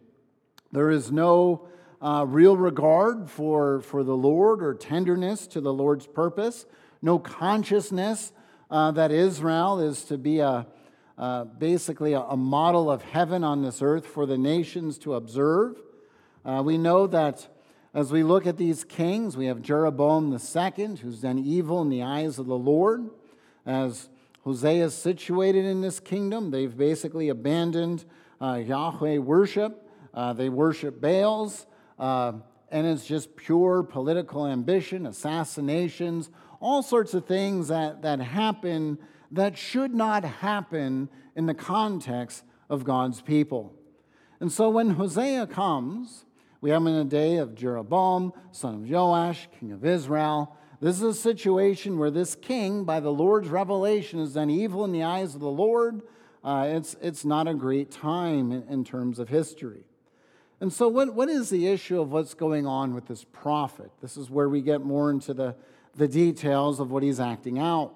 There 0.71 0.89
is 0.89 1.11
no 1.11 1.67
uh, 2.01 2.25
real 2.27 2.57
regard 2.57 3.29
for, 3.29 3.81
for 3.81 4.03
the 4.03 4.15
Lord 4.15 4.63
or 4.63 4.73
tenderness 4.73 5.47
to 5.47 5.61
the 5.61 5.73
Lord's 5.73 6.07
purpose, 6.07 6.65
no 7.01 7.19
consciousness 7.19 8.31
uh, 8.69 8.91
that 8.91 9.11
Israel 9.11 9.79
is 9.79 10.03
to 10.05 10.17
be 10.17 10.39
a, 10.39 10.67
uh, 11.17 11.43
basically 11.45 12.13
a, 12.13 12.21
a, 12.21 12.37
model 12.37 12.91
of 12.91 13.01
heaven 13.01 13.43
on 13.43 13.61
this 13.61 13.81
earth 13.81 14.05
for 14.05 14.25
the 14.25 14.37
nations 14.37 14.97
to 14.99 15.13
observe. 15.13 15.77
Uh, 16.43 16.61
we 16.65 16.77
know 16.77 17.07
that 17.07 17.47
as 17.93 18.11
we 18.11 18.23
look 18.23 18.45
at 18.45 18.57
these 18.57 18.83
kings, 18.83 19.37
we 19.37 19.45
have 19.45 19.61
Jeroboam 19.61 20.33
II, 20.33 20.95
who's 20.97 21.21
done 21.21 21.39
evil 21.39 21.81
in 21.81 21.89
the 21.89 22.03
eyes 22.03 22.37
of 22.37 22.45
the 22.45 22.57
Lord. 22.57 23.09
As 23.65 24.09
Hosea 24.43 24.85
is 24.85 24.93
situated 24.93 25.63
in 25.63 25.81
this 25.81 26.01
kingdom, 26.01 26.51
they've 26.51 26.75
basically 26.75 27.29
abandoned 27.29 28.03
uh, 28.41 28.61
Yahweh 28.65 29.17
worship. 29.19 29.89
Uh, 30.13 30.33
they 30.33 30.49
worship 30.49 30.99
Baals, 30.99 31.65
uh, 31.99 32.33
and 32.69 32.87
it's 32.87 33.05
just 33.05 33.35
pure 33.35 33.83
political 33.83 34.45
ambition, 34.45 35.05
assassinations, 35.05 36.29
all 36.59 36.81
sorts 36.81 37.13
of 37.13 37.25
things 37.25 37.67
that, 37.67 38.01
that 38.01 38.19
happen 38.19 38.97
that 39.31 39.57
should 39.57 39.93
not 39.93 40.23
happen 40.23 41.09
in 41.35 41.45
the 41.45 41.53
context 41.53 42.43
of 42.69 42.83
God's 42.83 43.21
people. 43.21 43.73
And 44.39 44.51
so 44.51 44.69
when 44.69 44.91
Hosea 44.91 45.47
comes, 45.47 46.25
we 46.61 46.69
have 46.69 46.85
in 46.85 46.93
a 46.93 47.03
day 47.03 47.37
of 47.37 47.55
Jeroboam, 47.55 48.33
son 48.51 48.75
of 48.75 48.89
Joash, 48.89 49.47
king 49.59 49.71
of 49.71 49.85
Israel. 49.85 50.55
This 50.81 50.97
is 50.97 51.03
a 51.03 51.13
situation 51.13 51.97
where 51.97 52.11
this 52.11 52.35
king, 52.35 52.83
by 52.83 52.99
the 52.99 53.11
Lord's 53.11 53.49
revelation, 53.49 54.19
has 54.19 54.33
done 54.33 54.49
evil 54.49 54.83
in 54.83 54.91
the 54.91 55.03
eyes 55.03 55.35
of 55.35 55.41
the 55.41 55.47
Lord. 55.47 56.01
Uh, 56.43 56.67
it's, 56.69 56.95
it's 57.01 57.25
not 57.25 57.47
a 57.47 57.53
great 57.53 57.91
time 57.91 58.51
in, 58.51 58.63
in 58.67 58.83
terms 58.83 59.19
of 59.19 59.29
history. 59.29 59.83
And 60.61 60.71
so, 60.71 60.87
what, 60.87 61.13
what 61.13 61.29
is 61.29 61.49
the 61.49 61.67
issue 61.67 61.99
of 61.99 62.11
what's 62.11 62.33
going 62.33 62.65
on 62.65 62.93
with 62.93 63.07
this 63.07 63.25
prophet? 63.25 63.91
This 64.01 64.15
is 64.17 64.29
where 64.29 64.47
we 64.47 64.61
get 64.61 64.81
more 64.81 65.11
into 65.11 65.33
the, 65.33 65.55
the 65.95 66.07
details 66.07 66.79
of 66.79 66.91
what 66.91 67.03
he's 67.03 67.19
acting 67.19 67.59
out. 67.59 67.93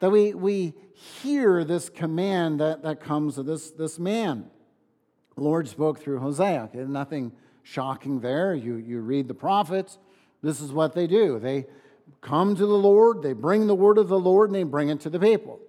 That 0.00 0.10
we, 0.10 0.34
we 0.34 0.74
hear 0.94 1.64
this 1.64 1.88
command 1.88 2.60
that, 2.60 2.82
that 2.82 3.00
comes 3.00 3.36
to 3.36 3.42
this, 3.42 3.70
this 3.70 3.98
man. 3.98 4.50
The 5.36 5.42
Lord 5.42 5.68
spoke 5.68 6.00
through 6.00 6.18
Hosea. 6.18 6.68
Okay, 6.72 6.84
nothing 6.84 7.32
shocking 7.62 8.20
there. 8.20 8.54
You, 8.54 8.76
you 8.76 9.00
read 9.00 9.28
the 9.28 9.34
prophets, 9.34 9.98
this 10.42 10.60
is 10.60 10.72
what 10.72 10.94
they 10.94 11.06
do. 11.06 11.38
They 11.38 11.66
come 12.20 12.56
to 12.56 12.66
the 12.66 12.78
Lord, 12.78 13.22
they 13.22 13.32
bring 13.32 13.66
the 13.66 13.74
word 13.74 13.98
of 13.98 14.08
the 14.08 14.18
Lord, 14.18 14.48
and 14.48 14.54
they 14.54 14.62
bring 14.62 14.88
it 14.88 15.00
to 15.00 15.10
the 15.10 15.20
people. 15.20 15.60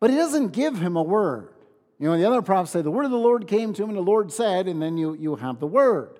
But 0.00 0.10
he 0.10 0.16
doesn't 0.16 0.48
give 0.48 0.78
him 0.78 0.96
a 0.96 1.02
word. 1.02 1.53
You 1.98 2.08
know, 2.08 2.18
the 2.18 2.26
other 2.26 2.42
prophets 2.42 2.72
say, 2.72 2.82
The 2.82 2.90
word 2.90 3.04
of 3.04 3.10
the 3.10 3.16
Lord 3.16 3.46
came 3.46 3.72
to 3.74 3.82
him, 3.82 3.90
and 3.90 3.98
the 3.98 4.02
Lord 4.02 4.32
said, 4.32 4.66
and 4.68 4.82
then 4.82 4.96
you, 4.96 5.14
you 5.14 5.36
have 5.36 5.60
the 5.60 5.66
word. 5.66 6.18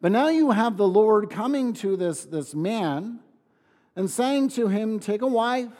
But 0.00 0.12
now 0.12 0.28
you 0.28 0.50
have 0.50 0.76
the 0.76 0.88
Lord 0.88 1.30
coming 1.30 1.72
to 1.74 1.96
this, 1.96 2.24
this 2.24 2.54
man 2.54 3.20
and 3.94 4.10
saying 4.10 4.48
to 4.50 4.68
him, 4.68 4.98
Take 4.98 5.22
a 5.22 5.26
wife, 5.26 5.70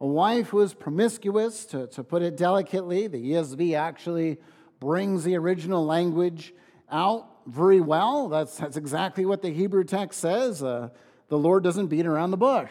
a 0.00 0.06
wife 0.06 0.48
who 0.48 0.60
is 0.60 0.74
promiscuous, 0.74 1.64
to, 1.66 1.86
to 1.88 2.02
put 2.02 2.22
it 2.22 2.36
delicately. 2.36 3.06
The 3.06 3.32
ESV 3.32 3.78
actually 3.78 4.38
brings 4.80 5.24
the 5.24 5.36
original 5.36 5.84
language 5.84 6.52
out 6.90 7.28
very 7.46 7.80
well. 7.80 8.28
That's, 8.28 8.56
that's 8.56 8.76
exactly 8.76 9.24
what 9.24 9.42
the 9.42 9.50
Hebrew 9.50 9.84
text 9.84 10.20
says. 10.20 10.62
Uh, 10.62 10.88
the 11.28 11.38
Lord 11.38 11.62
doesn't 11.62 11.88
beat 11.88 12.06
around 12.06 12.30
the 12.30 12.36
bush. 12.36 12.70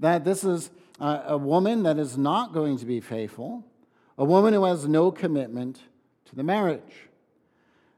That 0.00 0.24
this 0.24 0.44
is 0.44 0.70
a, 1.00 1.22
a 1.28 1.38
woman 1.38 1.84
that 1.84 1.98
is 1.98 2.18
not 2.18 2.52
going 2.52 2.78
to 2.78 2.86
be 2.86 3.00
faithful, 3.00 3.64
a 4.16 4.24
woman 4.24 4.54
who 4.54 4.64
has 4.64 4.86
no 4.86 5.10
commitment 5.10 5.80
to 6.26 6.36
the 6.36 6.42
marriage. 6.42 7.08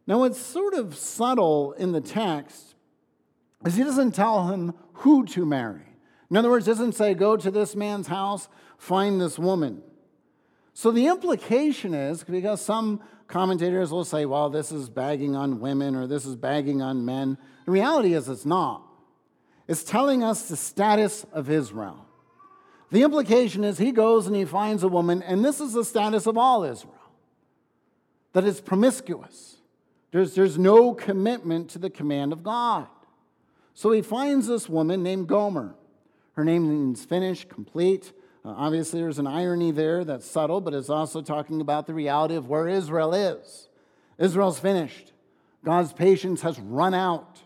Now, 0.07 0.21
what's 0.21 0.39
sort 0.39 0.75
of 0.75 0.97
subtle 0.97 1.73
in 1.73 1.93
the 1.93 2.01
text 2.01 2.75
is 3.65 3.75
he 3.75 3.83
doesn't 3.83 4.13
tell 4.13 4.49
him 4.49 4.75
who 4.95 5.25
to 5.27 5.45
marry. 5.45 5.83
In 6.31 6.37
other 6.37 6.51
words, 6.51 6.67
doesn't 6.67 6.93
say, 6.93 7.15
go 7.15 7.37
to 7.37 7.51
this 7.51 7.75
man's 7.77 8.07
house, 8.07 8.49
find 8.79 9.21
this 9.21 9.39
woman. 9.39 9.83
So 10.75 10.91
the 10.91 11.07
implication 11.07 11.95
is 11.95 12.23
because 12.23 12.61
some 12.61 13.01
commentators 13.29 13.91
will 13.91 14.05
say, 14.05 14.27
well, 14.27 14.51
this 14.51 14.71
is 14.71 14.89
bagging 14.89 15.35
on 15.35 15.61
women 15.61 15.97
or 15.97 16.07
this 16.07 16.27
is 16.27 16.37
bagging 16.37 16.83
on 16.83 17.05
men. 17.05 17.39
The 17.65 17.73
reality 17.73 18.15
is 18.15 18.29
it's 18.29 18.47
not. 18.47 18.83
It's 19.69 19.83
telling 19.83 20.23
us 20.23 20.49
the 20.49 20.57
status 20.57 21.25
of 21.33 21.51
Israel. 21.51 22.06
The 22.91 23.03
implication 23.03 23.65
is 23.65 23.79
he 23.79 23.93
goes 23.93 24.27
and 24.27 24.37
he 24.37 24.45
finds 24.45 24.83
a 24.83 24.89
woman, 24.89 25.23
and 25.23 25.45
this 25.45 25.61
is 25.61 25.73
the 25.73 25.85
status 25.85 26.27
of 26.27 26.39
all 26.39 26.63
Israel 26.65 26.95
that 28.33 28.45
is 28.45 28.61
promiscuous. 28.61 29.57
There's, 30.13 30.35
there's 30.35 30.59
no 30.59 30.95
commitment 30.95 31.71
to 31.71 31.79
the 31.79 31.91
command 31.91 32.33
of 32.33 32.43
God. 32.43 32.87
So 33.75 33.93
he 33.93 34.03
finds 34.03 34.47
this 34.47 34.69
woman 34.69 35.03
named 35.03 35.27
Gomer. 35.27 35.75
Her 36.33 36.45
name 36.45 36.69
means 36.69 37.05
finished, 37.05 37.49
complete. 37.49 38.13
Uh, 38.45 38.51
obviously, 38.51 39.01
there's 39.01 39.19
an 39.19 39.27
irony 39.27 39.71
there 39.71 40.05
that's 40.05 40.27
subtle, 40.27 40.61
but 40.61 40.75
it's 40.75 40.91
also 40.91 41.23
talking 41.23 41.61
about 41.61 41.87
the 41.87 41.95
reality 41.95 42.35
of 42.35 42.49
where 42.49 42.69
Israel 42.69 43.15
is. 43.15 43.69
Israel's 44.19 44.59
finished, 44.59 45.13
God's 45.65 45.93
patience 45.93 46.43
has 46.43 46.59
run 46.61 46.95
out. 46.95 47.41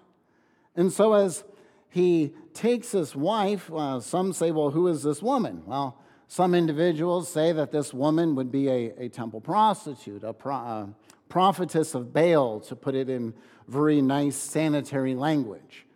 And 0.77 0.93
so, 0.93 1.15
as 1.15 1.45
he 1.89 2.35
takes 2.61 2.93
his 2.93 3.17
wife, 3.17 3.73
uh, 3.73 3.99
some 4.01 4.35
say, 4.35 4.51
well, 4.51 4.71
who 4.71 4.87
is 4.87 5.03
this 5.03 5.23
woman? 5.23 5.63
Well, 5.65 5.99
some 6.29 6.55
individuals 6.55 7.33
say 7.33 7.53
that 7.53 7.73
this 7.73 7.95
woman 7.95 8.35
would 8.35 8.53
be 8.53 8.69
a, 8.69 8.93
a 8.99 9.09
temple 9.09 9.41
prostitute, 9.41 10.23
a 10.23 10.35
pro, 10.35 10.55
uh, 10.55 10.87
prophetess 11.31 11.95
of 11.95 12.13
Baal, 12.13 12.61
to 12.61 12.77
put 12.77 12.95
it 12.95 13.09
in 13.09 13.33
very 13.67 14.03
nice 14.03 14.37
sanitary 14.37 15.15
language. 15.15 15.87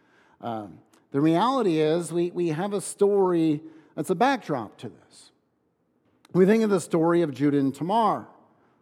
Um, 0.40 0.78
the 1.10 1.20
reality 1.20 1.80
is, 1.80 2.10
we, 2.10 2.30
we 2.30 2.48
have 2.48 2.72
a 2.72 2.80
story 2.80 3.60
that's 3.94 4.08
a 4.08 4.14
backdrop 4.14 4.78
to 4.78 4.88
this. 4.88 5.32
We 6.32 6.46
think 6.46 6.64
of 6.64 6.70
the 6.70 6.80
story 6.80 7.20
of 7.20 7.34
Judah 7.34 7.58
and 7.58 7.74
Tamar, 7.74 8.26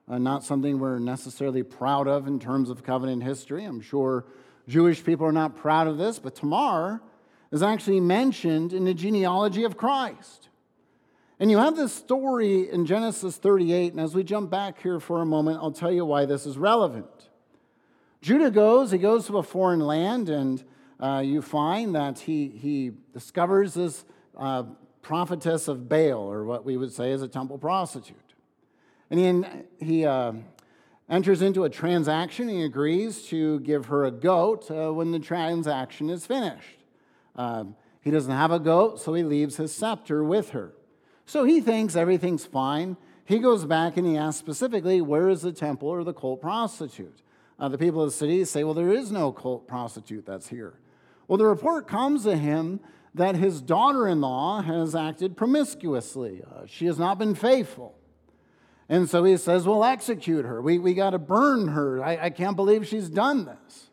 uh, 0.09 0.19
not 0.19 0.45
something 0.45 0.79
we're 0.79 1.01
necessarily 1.01 1.65
proud 1.65 2.07
of 2.07 2.29
in 2.29 2.39
terms 2.39 2.71
of 2.71 2.85
covenant 2.85 3.25
history. 3.25 3.65
I'm 3.65 3.81
sure 3.81 4.25
Jewish 4.69 5.03
people 5.03 5.27
are 5.27 5.33
not 5.33 5.57
proud 5.57 5.89
of 5.89 5.99
this, 5.99 6.21
but 6.21 6.37
Tamar 6.37 7.03
is 7.53 7.63
actually 7.63 8.01
mentioned 8.01 8.73
in 8.73 8.85
the 8.85 8.95
genealogy 8.95 9.63
of 9.65 9.77
Christ. 9.77 10.49
And 11.39 11.51
you 11.51 11.59
have 11.59 11.77
this 11.77 11.93
story 11.93 12.71
in 12.71 12.87
Genesis 12.87 13.37
38, 13.37 13.93
and 13.93 14.01
as 14.01 14.15
we 14.15 14.25
jump 14.25 14.51
back 14.51 14.81
here 14.81 14.99
for 14.99 15.21
a 15.21 15.27
moment, 15.27 15.59
I'll 15.61 15.73
tell 15.73 15.93
you 15.93 16.05
why 16.05 16.25
this 16.25 16.47
is 16.47 16.57
relevant. 16.57 17.29
Judah 18.23 18.51
goes, 18.51 18.91
he 18.91 18.99
goes 18.99 19.27
to 19.27 19.39
a 19.39 19.43
foreign 19.43 19.81
land, 19.81 20.29
and 20.29 20.63
uh, 21.01 21.23
you 21.25 21.43
find 21.43 21.95
that 21.95 22.21
he, 22.21 22.49
he 22.49 22.93
discovers 23.13 23.75
this 23.75 24.05
uh, 24.37 24.63
prophetess 25.03 25.69
of 25.69 25.89
Baal, 25.89 26.33
or 26.33 26.45
what 26.45 26.65
we 26.65 26.77
would 26.77 26.93
say 26.93 27.11
is 27.11 27.23
a 27.23 27.29
temple 27.29 27.59
prostitute. 27.59 28.17
And 29.11 29.45
he, 29.81 29.85
he 29.85 30.05
uh, 30.07 30.33
enters 31.11 31.43
into 31.43 31.65
a 31.65 31.69
transaction. 31.69 32.49
He 32.49 32.63
agrees 32.63 33.25
to 33.25 33.61
give 33.61 33.87
her 33.87 34.05
a 34.05 34.11
goat 34.11 34.71
uh, 34.71 34.93
when 34.93 35.11
the 35.11 35.19
transaction 35.19 36.09
is 36.09 36.25
finished. 36.25 36.82
Um, 37.37 37.77
he 38.01 38.11
doesn't 38.11 38.33
have 38.33 38.51
a 38.51 38.59
goat, 38.59 39.01
so 39.01 39.15
he 39.15 39.23
leaves 39.23 39.57
his 39.57 39.75
scepter 39.75 40.25
with 40.25 40.51
her. 40.51 40.73
So 41.25 41.45
he 41.45 41.61
thinks 41.61 41.97
everything's 41.97 42.45
fine. 42.45 42.97
He 43.25 43.39
goes 43.39 43.65
back 43.65 43.97
and 43.97 44.07
he 44.07 44.17
asks 44.17 44.41
specifically, 44.41 45.01
Where 45.01 45.29
is 45.29 45.43
the 45.43 45.53
temple 45.53 45.89
or 45.89 46.05
the 46.05 46.13
cult 46.13 46.41
prostitute? 46.41 47.23
Uh, 47.59 47.69
the 47.69 47.79
people 47.79 48.03
of 48.03 48.11
the 48.11 48.17
city 48.17 48.45
say, 48.45 48.65
Well, 48.65 48.75
there 48.75 48.93
is 48.93 49.13
no 49.13 49.33
cult 49.33 49.69
prostitute 49.69 50.27
that's 50.27 50.49
here. 50.49 50.75
Well, 51.29 51.39
the 51.39 51.47
report 51.47 51.87
comes 51.87 52.25
to 52.25 52.37
him 52.37 52.81
that 53.15 53.37
his 53.37 53.61
daughter 53.61 54.09
in 54.09 54.21
law 54.21 54.63
has 54.63 54.95
acted 54.95 55.37
promiscuously. 55.37 56.43
Uh, 56.45 56.63
she 56.67 56.87
has 56.87 56.99
not 56.99 57.19
been 57.19 57.35
faithful. 57.35 57.95
And 58.89 59.09
so 59.09 59.23
he 59.25 59.37
says, 59.37 59.67
We'll 59.67 59.85
execute 59.85 60.45
her. 60.45 60.61
We, 60.61 60.79
we 60.79 60.95
got 60.95 61.11
to 61.11 61.19
burn 61.19 61.69
her. 61.69 62.03
I, 62.03 62.25
I 62.25 62.31
can't 62.31 62.57
believe 62.57 62.87
she's 62.87 63.09
done 63.09 63.45
this. 63.45 63.91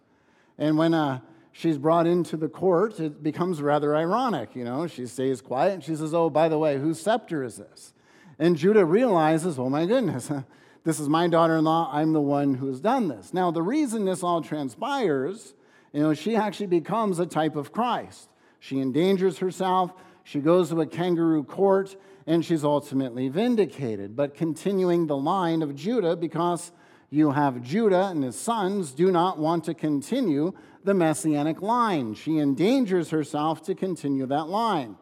And 0.57 0.77
when 0.77 0.93
uh, 0.93 1.19
she's 1.59 1.77
brought 1.77 2.07
into 2.07 2.37
the 2.37 2.47
court, 2.47 2.99
it 2.99 3.21
becomes 3.21 3.61
rather 3.61 3.95
ironic. 3.95 4.55
You 4.55 4.63
know, 4.63 4.87
she 4.87 5.05
stays 5.05 5.41
quiet 5.41 5.73
and 5.73 5.83
she 5.83 5.95
says, 5.95 6.13
Oh, 6.13 6.29
by 6.29 6.49
the 6.49 6.57
way, 6.57 6.77
whose 6.77 6.99
scepter 6.99 7.43
is 7.43 7.57
this? 7.57 7.93
And 8.37 8.55
Judah 8.55 8.85
realizes, 8.85 9.59
Oh 9.59 9.69
my 9.69 9.85
goodness, 9.85 10.31
this 10.83 10.99
is 10.99 11.09
my 11.09 11.27
daughter 11.27 11.57
in 11.57 11.65
law. 11.65 11.89
I'm 11.91 12.13
the 12.13 12.21
one 12.21 12.55
who's 12.55 12.79
done 12.79 13.07
this. 13.09 13.33
Now, 13.33 13.51
the 13.51 13.61
reason 13.61 14.05
this 14.05 14.23
all 14.23 14.41
transpires 14.41 15.53
you 15.93 16.01
know, 16.01 16.13
she 16.13 16.35
actually 16.35 16.67
becomes 16.67 17.19
a 17.19 17.25
type 17.25 17.55
of 17.55 17.71
Christ. 17.71 18.29
She 18.59 18.79
endangers 18.79 19.39
herself, 19.39 19.93
she 20.23 20.39
goes 20.39 20.69
to 20.69 20.81
a 20.81 20.85
kangaroo 20.85 21.43
court, 21.43 21.95
and 22.27 22.45
she's 22.45 22.63
ultimately 22.63 23.29
vindicated. 23.29 24.15
But 24.15 24.35
continuing 24.35 25.07
the 25.07 25.17
line 25.17 25.61
of 25.61 25.75
Judah, 25.75 26.15
because 26.15 26.71
you 27.09 27.31
have 27.31 27.63
Judah 27.63 28.07
and 28.09 28.23
his 28.23 28.37
sons 28.37 28.91
do 28.91 29.11
not 29.11 29.39
want 29.39 29.63
to 29.63 29.73
continue 29.73 30.53
the 30.83 30.93
messianic 30.93 31.61
line. 31.61 32.13
She 32.13 32.37
endangers 32.37 33.09
herself 33.09 33.61
to 33.63 33.75
continue 33.75 34.25
that 34.27 34.47
line. 34.47 34.95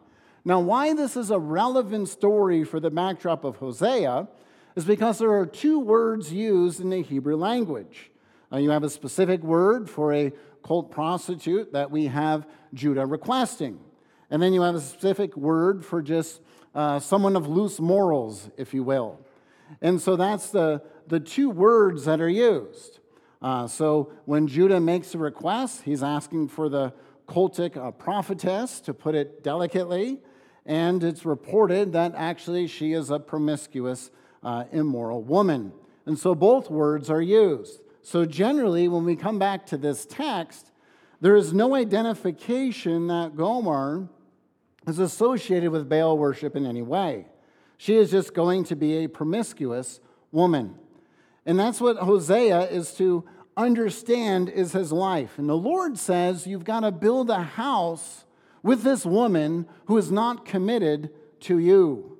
Now, 0.44 0.60
why 0.60 0.94
this 0.94 1.16
is 1.16 1.30
a 1.30 1.38
relevant 1.38 2.08
story 2.08 2.64
for 2.64 2.80
the 2.80 2.90
backdrop 2.90 3.44
of 3.44 3.56
Hosea 3.56 4.28
is 4.76 4.84
because 4.84 5.18
there 5.18 5.32
are 5.32 5.46
two 5.46 5.80
words 5.80 6.32
used 6.32 6.80
in 6.80 6.90
the 6.90 7.02
Hebrew 7.02 7.36
language. 7.36 8.10
Uh, 8.52 8.58
you 8.58 8.70
have 8.70 8.84
a 8.84 8.90
specific 8.90 9.42
word 9.42 9.90
for 9.90 10.12
a 10.12 10.32
cult 10.62 10.90
prostitute 10.90 11.72
that 11.72 11.90
we 11.90 12.06
have 12.06 12.46
Judah 12.72 13.04
requesting. 13.04 13.78
And 14.30 14.42
then 14.42 14.52
you 14.52 14.62
have 14.62 14.74
a 14.74 14.80
specific 14.80 15.36
word 15.36 15.84
for 15.84 16.02
just 16.02 16.40
uh, 16.74 16.98
someone 17.00 17.36
of 17.36 17.48
loose 17.48 17.80
morals, 17.80 18.50
if 18.56 18.72
you 18.72 18.82
will. 18.82 19.18
And 19.82 20.00
so 20.00 20.16
that's 20.16 20.50
the, 20.50 20.82
the 21.06 21.20
two 21.20 21.50
words 21.50 22.04
that 22.04 22.20
are 22.20 22.28
used. 22.28 23.00
Uh, 23.40 23.66
so 23.66 24.12
when 24.24 24.46
Judah 24.46 24.80
makes 24.80 25.14
a 25.14 25.18
request, 25.18 25.82
he's 25.82 26.02
asking 26.02 26.48
for 26.48 26.68
the 26.68 26.92
cultic 27.28 27.76
uh, 27.76 27.90
prophetess, 27.90 28.80
to 28.80 28.94
put 28.94 29.14
it 29.14 29.42
delicately, 29.42 30.18
and 30.66 31.04
it's 31.04 31.24
reported 31.24 31.92
that 31.92 32.14
actually 32.16 32.66
she 32.66 32.92
is 32.92 33.10
a 33.10 33.18
promiscuous, 33.18 34.10
uh, 34.42 34.64
immoral 34.72 35.22
woman. 35.22 35.72
And 36.06 36.18
so 36.18 36.34
both 36.34 36.70
words 36.70 37.10
are 37.10 37.22
used. 37.22 37.80
So, 38.02 38.24
generally, 38.24 38.88
when 38.88 39.04
we 39.04 39.16
come 39.16 39.38
back 39.38 39.66
to 39.66 39.76
this 39.76 40.06
text, 40.06 40.70
there 41.20 41.36
is 41.36 41.52
no 41.52 41.74
identification 41.74 43.08
that 43.08 43.36
Gomer 43.36 44.08
is 44.86 44.98
associated 44.98 45.70
with 45.70 45.88
Baal 45.88 46.16
worship 46.16 46.56
in 46.56 46.64
any 46.64 46.80
way. 46.80 47.26
She 47.76 47.96
is 47.96 48.10
just 48.10 48.32
going 48.32 48.64
to 48.64 48.76
be 48.76 49.04
a 49.04 49.08
promiscuous 49.08 50.00
woman. 50.32 50.76
And 51.48 51.58
that's 51.58 51.80
what 51.80 51.96
Hosea 51.96 52.68
is 52.68 52.92
to 52.96 53.24
understand 53.56 54.50
is 54.50 54.72
his 54.72 54.92
life. 54.92 55.38
And 55.38 55.48
the 55.48 55.56
Lord 55.56 55.96
says 55.96 56.46
you've 56.46 56.62
got 56.62 56.80
to 56.80 56.92
build 56.92 57.30
a 57.30 57.42
house 57.42 58.26
with 58.62 58.82
this 58.82 59.06
woman 59.06 59.66
who 59.86 59.96
is 59.96 60.12
not 60.12 60.44
committed 60.44 61.08
to 61.40 61.58
you. 61.58 62.18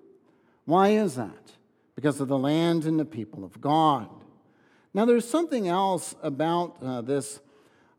Why 0.64 0.88
is 0.92 1.16
that? 1.16 1.52
Because 1.94 2.22
of 2.22 2.28
the 2.28 2.38
land 2.38 2.86
and 2.86 2.98
the 2.98 3.04
people 3.04 3.44
of 3.44 3.60
God. 3.60 4.08
Now, 4.94 5.04
there's 5.04 5.28
something 5.28 5.68
else 5.68 6.14
about 6.22 6.82
uh, 6.82 7.02
this 7.02 7.40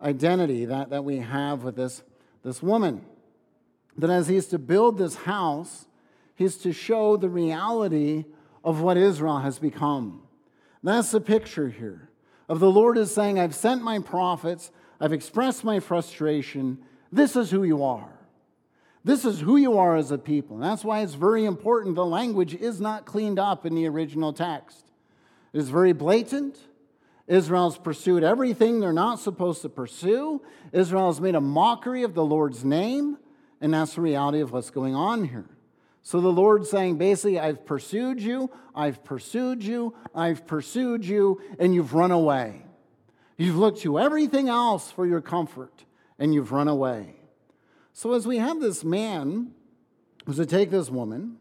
identity 0.01 0.65
that, 0.65 0.89
that 0.89 1.03
we 1.03 1.17
have 1.17 1.63
with 1.63 1.75
this, 1.75 2.01
this 2.43 2.63
woman. 2.63 3.05
That 3.99 4.09
as 4.09 4.29
he's 4.29 4.47
to 4.47 4.57
build 4.57 4.97
this 4.97 5.13
house, 5.13 5.85
he's 6.33 6.57
to 6.57 6.73
show 6.73 7.17
the 7.17 7.29
reality 7.29 8.25
of 8.63 8.81
what 8.81 8.97
Israel 8.97 9.37
has 9.37 9.59
become. 9.59 10.23
That's 10.83 11.11
the 11.11 11.21
picture 11.21 11.69
here 11.69 12.09
of 12.47 12.59
the 12.59 12.71
Lord 12.71 12.97
is 12.97 13.13
saying, 13.13 13.39
I've 13.39 13.55
sent 13.55 13.83
my 13.83 13.99
prophets, 13.99 14.71
I've 14.99 15.13
expressed 15.13 15.63
my 15.63 15.79
frustration. 15.79 16.79
This 17.11 17.35
is 17.35 17.51
who 17.51 17.63
you 17.63 17.83
are. 17.83 18.09
This 19.03 19.23
is 19.23 19.39
who 19.39 19.55
you 19.55 19.77
are 19.77 19.95
as 19.95 20.11
a 20.11 20.17
people. 20.17 20.55
And 20.55 20.65
that's 20.65 20.83
why 20.83 21.01
it's 21.01 21.13
very 21.13 21.45
important 21.45 21.95
the 21.95 22.05
language 22.05 22.55
is 22.55 22.81
not 22.81 23.05
cleaned 23.05 23.39
up 23.39 23.65
in 23.65 23.75
the 23.75 23.87
original 23.87 24.33
text. 24.33 24.91
It 25.53 25.59
is 25.59 25.69
very 25.69 25.93
blatant, 25.93 26.57
Israel's 27.27 27.77
pursued 27.77 28.23
everything 28.23 28.79
they're 28.79 28.91
not 28.91 29.19
supposed 29.19 29.61
to 29.61 29.69
pursue. 29.69 30.41
Israel's 30.73 31.21
made 31.21 31.35
a 31.35 31.41
mockery 31.41 32.01
of 32.01 32.15
the 32.15 32.25
Lord's 32.25 32.65
name, 32.65 33.19
and 33.61 33.73
that's 33.73 33.93
the 33.93 34.01
reality 34.01 34.39
of 34.39 34.51
what's 34.51 34.71
going 34.71 34.95
on 34.95 35.25
here. 35.25 35.45
So 36.01 36.21
the 36.21 36.31
Lord's 36.31 36.69
saying 36.69 36.97
basically, 36.97 37.39
I've 37.39 37.65
pursued 37.65 38.21
you, 38.21 38.49
I've 38.73 39.03
pursued 39.03 39.63
you, 39.63 39.95
I've 40.15 40.47
pursued 40.47 41.05
you, 41.05 41.41
and 41.59 41.75
you've 41.75 41.93
run 41.93 42.11
away. 42.11 42.65
You've 43.37 43.57
looked 43.57 43.81
to 43.81 43.99
everything 43.99 44.49
else 44.49 44.91
for 44.91 45.05
your 45.05 45.21
comfort, 45.21 45.85
and 46.17 46.33
you've 46.33 46.51
run 46.51 46.67
away. 46.67 47.15
So 47.93 48.13
as 48.13 48.25
we 48.25 48.37
have 48.37 48.59
this 48.59 48.83
man 48.83 49.51
who's 50.25 50.37
to 50.37 50.45
take 50.45 50.71
this 50.71 50.89
woman, 50.89 51.37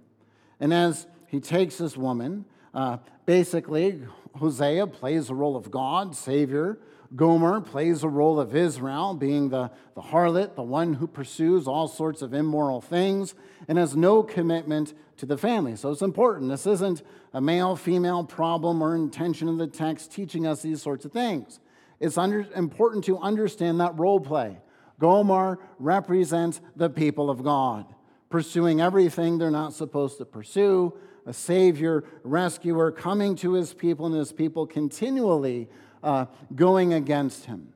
and 0.61 0.73
as 0.73 1.07
he 1.27 1.41
takes 1.41 1.79
this 1.79 1.97
woman, 1.97 2.45
uh, 2.75 2.99
basically, 3.27 4.03
Hosea 4.39 4.87
plays 4.87 5.29
the 5.29 5.35
role 5.35 5.57
of 5.57 5.71
God, 5.71 6.17
Savior. 6.17 6.79
Gomer 7.15 7.61
plays 7.61 8.03
the 8.03 8.09
role 8.09 8.39
of 8.39 8.55
Israel, 8.55 9.15
being 9.15 9.49
the, 9.49 9.71
the 9.95 10.03
harlot, 10.03 10.55
the 10.57 10.63
one 10.63 10.95
who 10.95 11.07
pursues 11.07 11.67
all 11.67 11.89
sorts 11.89 12.21
of 12.21 12.35
immoral 12.35 12.81
things 12.81 13.35
and 13.67 13.79
has 13.79 13.97
no 13.97 14.23
commitment 14.23 14.93
to 15.17 15.25
the 15.25 15.39
family. 15.39 15.75
So 15.75 15.91
it's 15.91 16.03
important. 16.03 16.51
This 16.51 16.67
isn't 16.67 17.03
a 17.33 17.41
male 17.41 17.77
female 17.77 18.25
problem 18.25 18.83
or 18.83 18.95
intention 18.95 19.49
of 19.49 19.59
the 19.59 19.67
text 19.67 20.13
teaching 20.13 20.47
us 20.47 20.63
these 20.63 20.83
sorts 20.83 21.05
of 21.05 21.13
things. 21.13 21.61
It's 21.99 22.19
under, 22.19 22.47
important 22.55 23.05
to 23.05 23.19
understand 23.19 23.81
that 23.81 23.99
role 23.99 24.21
play. 24.21 24.59
Gomer 25.01 25.59
represents 25.79 26.61
the 26.77 26.91
people 26.91 27.31
of 27.31 27.43
God, 27.43 27.87
pursuing 28.31 28.81
everything 28.81 29.39
they're 29.39 29.51
not 29.51 29.73
supposed 29.73 30.19
to 30.19 30.25
pursue, 30.25 30.93
a 31.29 31.33
savior, 31.35 32.05
rescuer, 32.25 32.91
coming 32.91 33.37
to 33.37 33.53
his 33.53 33.75
people, 33.75 34.07
and 34.07 34.15
his 34.15 34.33
people 34.33 34.67
continually 34.67 35.69
uh, 36.03 36.25
going 36.55 36.95
against 36.95 37.45
him. 37.45 37.69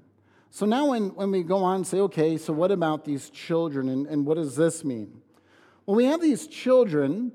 So 0.50 0.64
now, 0.64 0.87
when, 0.87 1.14
when 1.14 1.30
we 1.30 1.42
go 1.42 1.59
on 1.59 1.76
and 1.76 1.87
say, 1.87 1.99
okay, 2.00 2.38
so 2.38 2.54
what 2.54 2.71
about 2.71 3.04
these 3.04 3.28
children 3.28 3.90
and, 3.90 4.06
and 4.06 4.25
what 4.25 4.37
does 4.37 4.56
this 4.56 4.85
mean? 4.85 5.21
Well, 5.85 5.97
we 5.97 6.06
have 6.06 6.23
these 6.23 6.47
children 6.47 7.30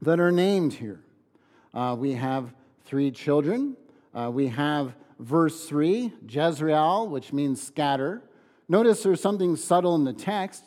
that 0.00 0.18
are 0.18 0.32
named 0.32 0.72
here. 0.74 1.00
Uh, 1.74 1.94
we 1.98 2.12
have 2.12 2.54
three 2.86 3.10
children. 3.10 3.76
Uh, 4.14 4.30
we 4.32 4.48
have 4.48 4.94
verse 5.18 5.66
3, 5.66 6.10
Jezreel, 6.26 7.08
which 7.08 7.34
means 7.34 7.62
scatter. 7.62 8.22
Notice 8.66 9.02
there's 9.02 9.20
something 9.20 9.56
subtle 9.56 9.94
in 9.94 10.04
the 10.04 10.12
text. 10.14 10.64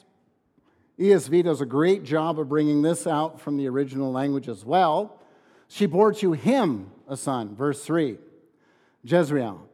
ESV 1.00 1.44
does 1.44 1.62
a 1.62 1.66
great 1.66 2.04
job 2.04 2.40
of 2.40 2.50
bringing 2.50 2.82
this 2.82 3.06
out 3.06 3.40
from 3.40 3.58
the 3.58 3.68
original 3.68 4.12
language 4.12 4.48
as 4.48 4.66
well. 4.66 5.22
She 5.68 5.86
bore 5.86 6.14
to 6.14 6.32
him 6.32 6.92
a 7.08 7.16
son, 7.16 7.56
verse 7.56 7.84
3. 7.84 8.18
Jezreel. 9.04 9.68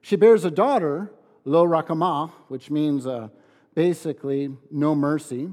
She 0.00 0.16
bears 0.16 0.44
a 0.44 0.50
daughter, 0.50 1.12
Lo 1.44 1.64
Ruhamah, 1.64 2.30
which 2.48 2.70
means 2.70 3.06
uh, 3.06 3.28
basically 3.74 4.56
no 4.70 4.94
mercy. 4.94 5.50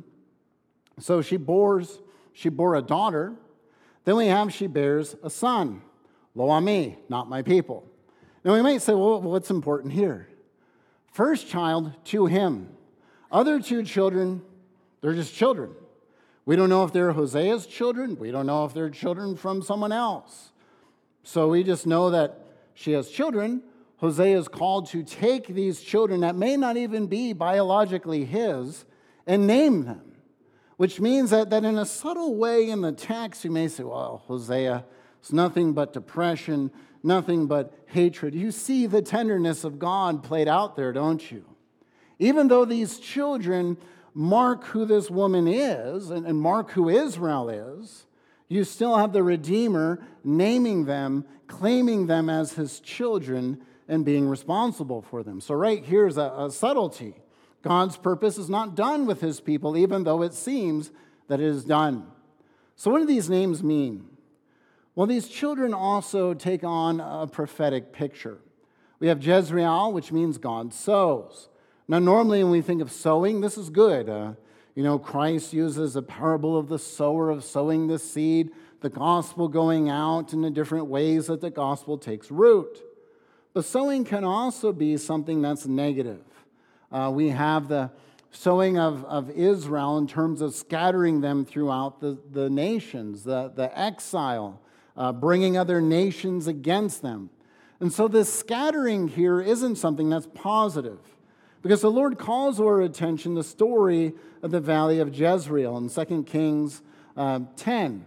So 0.99 1.21
she 1.21 1.37
bores, 1.37 1.99
she 2.33 2.49
bore 2.49 2.75
a 2.75 2.81
daughter. 2.81 3.33
Then 4.03 4.17
we 4.17 4.27
have 4.27 4.53
she 4.53 4.67
bears 4.67 5.15
a 5.23 5.29
son, 5.29 5.81
Lo 6.35 6.49
Ami, 6.49 6.97
not 7.09 7.27
my 7.29 7.41
people. 7.41 7.89
Now 8.43 8.53
we 8.53 8.61
might 8.61 8.83
say, 8.83 8.93
well, 8.93 9.21
what's 9.21 9.49
important 9.49 9.93
here? 9.93 10.29
First 11.11 11.47
child 11.47 11.93
to 12.05 12.27
him. 12.27 12.69
Other 13.31 13.59
two 13.59 13.83
children, 13.83 14.43
they're 15.05 15.13
just 15.13 15.35
children. 15.35 15.69
We 16.45 16.55
don't 16.55 16.67
know 16.67 16.83
if 16.83 16.91
they're 16.91 17.13
Hosea's 17.13 17.67
children. 17.67 18.17
We 18.17 18.31
don't 18.31 18.47
know 18.47 18.65
if 18.65 18.73
they're 18.73 18.89
children 18.89 19.35
from 19.35 19.61
someone 19.61 19.91
else. 19.91 20.51
So 21.21 21.47
we 21.47 21.63
just 21.63 21.85
know 21.85 22.09
that 22.09 22.39
she 22.73 22.93
has 22.93 23.07
children, 23.11 23.61
Hosea 23.97 24.35
is 24.35 24.47
called 24.47 24.87
to 24.87 25.03
take 25.03 25.45
these 25.45 25.79
children 25.81 26.21
that 26.21 26.35
may 26.35 26.57
not 26.57 26.75
even 26.75 27.05
be 27.05 27.33
biologically 27.33 28.25
his 28.25 28.83
and 29.27 29.45
name 29.45 29.85
them, 29.85 30.13
which 30.77 30.99
means 30.99 31.29
that, 31.29 31.51
that 31.51 31.63
in 31.63 31.77
a 31.77 31.85
subtle 31.85 32.35
way 32.35 32.67
in 32.67 32.81
the 32.81 32.91
text, 32.91 33.45
you 33.45 33.51
may 33.51 33.67
say, 33.67 33.83
well, 33.83 34.23
Hosea, 34.25 34.85
it's 35.19 35.31
nothing 35.31 35.73
but 35.73 35.93
depression, 35.93 36.71
nothing 37.03 37.45
but 37.45 37.77
hatred. 37.85 38.33
You 38.33 38.49
see 38.49 38.87
the 38.87 39.03
tenderness 39.03 39.63
of 39.63 39.77
God 39.77 40.23
played 40.23 40.47
out 40.47 40.75
there, 40.75 40.91
don't 40.91 41.31
you? 41.31 41.45
Even 42.17 42.47
though 42.47 42.65
these 42.65 42.97
children 42.97 43.77
mark 44.15 44.63
who 44.63 44.85
this 44.85 45.11
woman 45.11 45.47
is 45.47 46.09
and, 46.09 46.25
and 46.25 46.39
mark 46.39 46.71
who 46.71 46.89
Israel 46.89 47.49
is, 47.49 48.07
you 48.47 48.63
still 48.63 48.95
have 48.95 49.11
the 49.11 49.21
Redeemer 49.21 50.01
naming 50.23 50.85
them, 50.85 51.25
claiming 51.47 52.07
them 52.07 52.29
as 52.29 52.53
his 52.53 52.79
children, 52.79 53.61
and 53.87 54.03
being 54.05 54.27
responsible 54.27 55.01
for 55.03 55.21
them. 55.21 55.39
So, 55.41 55.53
right 55.53 55.83
here's 55.83 56.17
a, 56.17 56.33
a 56.37 56.49
subtlety. 56.49 57.13
God's 57.61 57.97
purpose 57.97 58.37
is 58.37 58.49
not 58.49 58.75
done 58.75 59.05
with 59.05 59.21
his 59.21 59.41
people, 59.41 59.75
even 59.77 60.03
though 60.03 60.21
it 60.21 60.33
seems 60.33 60.91
that 61.27 61.39
it 61.39 61.45
is 61.45 61.65
done. 61.65 62.07
So, 62.75 62.89
what 62.89 62.99
do 62.99 63.05
these 63.05 63.29
names 63.29 63.63
mean? 63.63 64.07
Well, 64.95 65.07
these 65.07 65.27
children 65.27 65.73
also 65.73 66.33
take 66.33 66.63
on 66.63 66.99
a 67.01 67.27
prophetic 67.27 67.91
picture. 67.91 68.39
We 68.99 69.07
have 69.07 69.23
Jezreel, 69.23 69.91
which 69.91 70.11
means 70.11 70.37
God 70.37 70.73
sows. 70.73 71.49
Now, 71.87 71.99
normally 71.99 72.43
when 72.43 72.51
we 72.51 72.61
think 72.61 72.81
of 72.81 72.91
sowing, 72.91 73.41
this 73.41 73.57
is 73.57 73.69
good. 73.69 74.09
Uh, 74.09 74.33
you 74.73 74.83
know, 74.83 74.97
Christ 74.97 75.53
uses 75.53 75.95
a 75.95 76.01
parable 76.01 76.57
of 76.57 76.67
the 76.67 76.79
sower 76.79 77.29
of 77.29 77.43
sowing 77.43 77.87
the 77.87 77.99
seed, 77.99 78.51
the 78.81 78.89
gospel 78.89 79.47
going 79.47 79.89
out 79.89 80.33
in 80.33 80.41
the 80.41 80.49
different 80.49 80.87
ways 80.87 81.27
that 81.27 81.41
the 81.41 81.51
gospel 81.51 81.97
takes 81.97 82.31
root. 82.31 82.81
But 83.53 83.65
sowing 83.65 84.03
can 84.03 84.23
also 84.23 84.73
be 84.73 84.97
something 84.97 85.41
that's 85.41 85.65
negative. 85.65 86.25
Uh, 86.91 87.11
we 87.13 87.29
have 87.29 87.67
the 87.67 87.91
sowing 88.31 88.77
of, 88.77 89.05
of 89.05 89.29
Israel 89.29 89.97
in 89.97 90.07
terms 90.07 90.41
of 90.41 90.53
scattering 90.53 91.21
them 91.21 91.45
throughout 91.45 92.01
the, 92.01 92.17
the 92.31 92.49
nations, 92.49 93.23
the, 93.23 93.51
the 93.55 93.77
exile, 93.79 94.59
uh, 94.97 95.13
bringing 95.13 95.57
other 95.57 95.79
nations 95.79 96.47
against 96.47 97.01
them. 97.01 97.29
And 97.79 97.93
so 97.93 98.07
this 98.07 98.33
scattering 98.33 99.07
here 99.07 99.39
isn't 99.39 99.75
something 99.75 100.09
that's 100.09 100.27
positive. 100.33 100.99
Because 101.65 101.81
the 101.81 101.89
Lord 101.89 102.19
calls 102.19 102.59
our 102.59 102.81
attention 102.81 103.33
the 103.33 103.43
story 103.43 104.13
of 104.43 104.51
the 104.51 104.59
valley 104.59 104.99
of 104.99 105.15
Jezreel 105.15 105.75
in 105.77 105.89
2 105.89 106.23
Kings 106.25 106.83
uh, 107.17 107.39
10. 107.55 108.05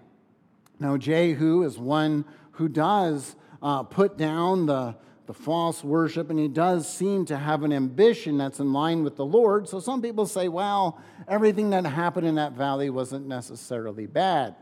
Now, 0.79 0.97
Jehu 0.97 1.64
is 1.64 1.77
one 1.77 2.25
who 2.53 2.68
does 2.68 3.35
uh, 3.61 3.83
put 3.83 4.16
down 4.16 4.66
the, 4.66 4.94
the 5.27 5.35
false 5.35 5.83
worship, 5.83 6.31
and 6.31 6.38
he 6.38 6.47
does 6.47 6.88
seem 6.88 7.25
to 7.25 7.37
have 7.37 7.64
an 7.64 7.73
ambition 7.73 8.38
that's 8.38 8.61
in 8.61 8.73
line 8.73 9.03
with 9.03 9.16
the 9.16 9.27
Lord. 9.27 9.68
So 9.68 9.81
some 9.81 10.03
people 10.03 10.27
say, 10.27 10.47
well, 10.47 11.01
everything 11.27 11.71
that 11.71 11.85
happened 11.85 12.29
in 12.29 12.37
that 12.37 12.53
valley 12.53 12.90
wasn't 12.90 13.27
necessarily 13.27 14.07
bad. 14.07 14.55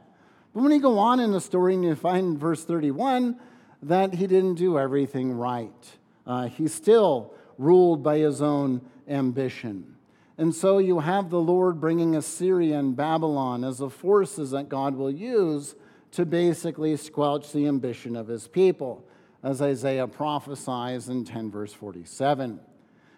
But 0.54 0.62
when 0.62 0.72
you 0.72 0.80
go 0.80 0.98
on 0.98 1.20
in 1.20 1.32
the 1.32 1.40
story 1.42 1.74
and 1.74 1.84
you 1.84 1.94
find 1.96 2.28
in 2.28 2.38
verse 2.38 2.64
31 2.64 3.38
that 3.82 4.14
he 4.14 4.26
didn't 4.26 4.54
do 4.54 4.78
everything 4.78 5.32
right, 5.32 5.98
uh, 6.26 6.48
he 6.48 6.66
still 6.66 7.34
ruled 7.58 8.02
by 8.02 8.18
his 8.18 8.42
own 8.42 8.80
ambition. 9.08 9.96
And 10.38 10.54
so 10.54 10.78
you 10.78 11.00
have 11.00 11.30
the 11.30 11.40
Lord 11.40 11.80
bringing 11.80 12.14
Assyria 12.14 12.78
and 12.78 12.94
Babylon 12.94 13.64
as 13.64 13.78
the 13.78 13.88
forces 13.88 14.50
that 14.50 14.68
God 14.68 14.94
will 14.94 15.10
use 15.10 15.74
to 16.12 16.26
basically 16.26 16.96
squelch 16.96 17.52
the 17.52 17.66
ambition 17.66 18.16
of 18.16 18.28
his 18.28 18.46
people, 18.46 19.04
as 19.42 19.62
Isaiah 19.62 20.06
prophesies 20.06 21.08
in 21.08 21.24
10 21.24 21.50
verse 21.50 21.72
47. 21.72 22.60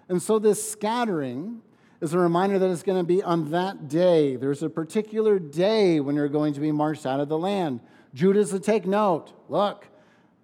And 0.08 0.22
so 0.22 0.38
this 0.38 0.70
scattering 0.70 1.62
is 2.00 2.14
a 2.14 2.18
reminder 2.18 2.58
that 2.58 2.70
it's 2.70 2.82
going 2.82 2.98
to 2.98 3.06
be 3.06 3.22
on 3.22 3.50
that 3.50 3.88
day. 3.88 4.36
There's 4.36 4.62
a 4.62 4.70
particular 4.70 5.38
day 5.38 6.00
when 6.00 6.14
you're 6.14 6.28
going 6.28 6.54
to 6.54 6.60
be 6.60 6.70
marched 6.70 7.06
out 7.06 7.20
of 7.20 7.28
the 7.28 7.38
land. 7.38 7.80
Judah's 8.14 8.50
to 8.50 8.60
take 8.60 8.86
note. 8.86 9.32
Look, 9.48 9.86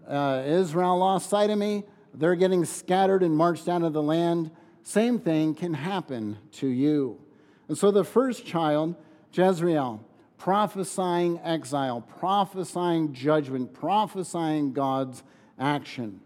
uh, 0.07 0.43
Israel 0.45 0.99
lost 0.99 1.31
sight 1.31 1.51
of 1.51 1.59
me. 1.59 1.85
They're 2.15 2.37
getting 2.37 2.65
scattered 2.65 3.23
and 3.23 3.37
marched 3.37 3.69
out 3.69 3.83
of 3.83 3.93
the 3.93 4.03
land. 4.03 4.51
Same 4.83 5.19
thing 5.19 5.55
can 5.55 5.75
happen 5.75 6.39
to 6.53 6.67
you. 6.67 7.21
And 7.69 7.77
so 7.77 7.91
the 7.91 8.05
first 8.05 8.47
child, 8.47 8.95
Jezreel, 9.33 10.05
prophesying 10.39 11.41
exile, 11.43 12.03
prophesying 12.03 13.13
judgment, 13.13 13.73
prophesying 13.73 14.73
God's 14.73 15.23
action. 15.59 16.21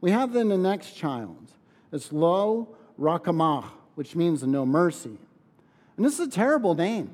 We 0.00 0.10
have 0.10 0.32
then 0.32 0.48
the 0.48 0.58
next 0.58 0.92
child. 0.92 1.52
It's 1.90 2.12
Lo 2.12 2.76
Ruhamah, 3.00 3.64
which 3.94 4.14
means 4.14 4.42
no 4.42 4.66
mercy. 4.66 5.18
And 5.96 6.04
this 6.04 6.20
is 6.20 6.28
a 6.28 6.30
terrible 6.30 6.74
name. 6.74 7.10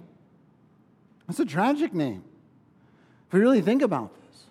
It's 1.29 1.39
a 1.39 1.47
tragic 1.47 1.95
name. 1.95 2.25
If 3.29 3.35
we 3.35 3.41
really 3.41 3.63
think 3.63 3.81
about 3.81 4.13
this, 4.15 4.43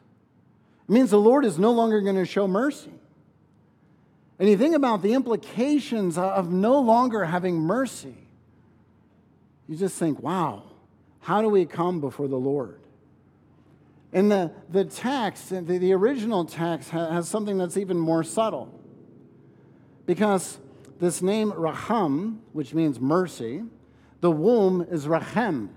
it 0.87 0.91
means 0.91 1.11
the 1.11 1.19
Lord 1.19 1.45
is 1.45 1.59
no 1.59 1.71
longer 1.71 2.01
going 2.01 2.15
to 2.15 2.25
show 2.25 2.47
mercy. 2.47 2.93
And 4.41 4.49
you 4.49 4.57
think 4.57 4.73
about 4.73 5.03
the 5.03 5.13
implications 5.13 6.17
of 6.17 6.51
no 6.51 6.79
longer 6.79 7.25
having 7.25 7.57
mercy. 7.57 8.15
You 9.67 9.75
just 9.75 9.99
think, 9.99 10.19
wow, 10.19 10.63
how 11.19 11.43
do 11.43 11.47
we 11.47 11.67
come 11.67 12.01
before 12.01 12.27
the 12.27 12.39
Lord? 12.39 12.79
And 14.11 14.31
the, 14.31 14.51
the 14.67 14.83
text, 14.83 15.51
the, 15.51 15.61
the 15.61 15.93
original 15.93 16.43
text, 16.45 16.89
has 16.89 17.29
something 17.29 17.59
that's 17.59 17.77
even 17.77 17.99
more 17.99 18.23
subtle. 18.23 18.73
Because 20.07 20.57
this 20.99 21.21
name 21.21 21.53
Raham, 21.53 22.41
which 22.51 22.73
means 22.73 22.99
mercy, 22.99 23.61
the 24.21 24.31
womb 24.31 24.87
is 24.89 25.05
Rahem. 25.05 25.69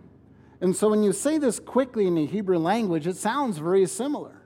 And 0.63 0.75
so 0.75 0.89
when 0.89 1.03
you 1.03 1.13
say 1.13 1.37
this 1.37 1.61
quickly 1.61 2.07
in 2.07 2.15
the 2.15 2.25
Hebrew 2.25 2.57
language, 2.57 3.07
it 3.07 3.17
sounds 3.17 3.59
very 3.59 3.85
similar. 3.85 4.41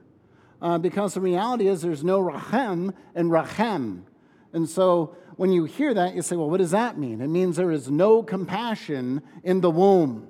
Uh, 0.60 0.76
because 0.76 1.14
the 1.14 1.20
reality 1.20 1.68
is 1.68 1.82
there's 1.82 2.02
no 2.02 2.20
Rahem 2.20 2.92
and 3.14 3.30
Rahem. 3.30 4.02
And 4.52 4.68
so 4.68 5.16
when 5.36 5.52
you 5.52 5.64
hear 5.64 5.94
that, 5.94 6.14
you 6.14 6.22
say, 6.22 6.36
well, 6.36 6.50
what 6.50 6.58
does 6.58 6.70
that 6.70 6.98
mean? 6.98 7.20
It 7.20 7.28
means 7.28 7.56
there 7.56 7.70
is 7.70 7.90
no 7.90 8.22
compassion 8.22 9.22
in 9.42 9.60
the 9.60 9.70
womb. 9.70 10.28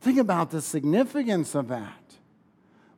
Think 0.00 0.18
about 0.18 0.50
the 0.50 0.60
significance 0.60 1.54
of 1.54 1.68
that. 1.68 1.98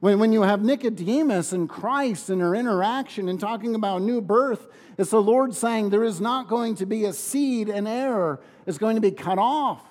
When, 0.00 0.18
when 0.18 0.32
you 0.32 0.42
have 0.42 0.62
Nicodemus 0.62 1.52
and 1.52 1.68
Christ 1.68 2.30
and 2.30 2.40
their 2.40 2.54
interaction 2.54 3.28
and 3.28 3.40
talking 3.40 3.74
about 3.74 4.02
new 4.02 4.20
birth, 4.20 4.68
it's 4.96 5.10
the 5.10 5.22
Lord 5.22 5.54
saying 5.54 5.90
there 5.90 6.04
is 6.04 6.20
not 6.20 6.48
going 6.48 6.76
to 6.76 6.86
be 6.86 7.04
a 7.04 7.12
seed 7.12 7.68
and 7.68 7.88
heir 7.88 8.40
is 8.66 8.78
going 8.78 8.94
to 8.96 9.00
be 9.00 9.10
cut 9.10 9.38
off. 9.38 9.82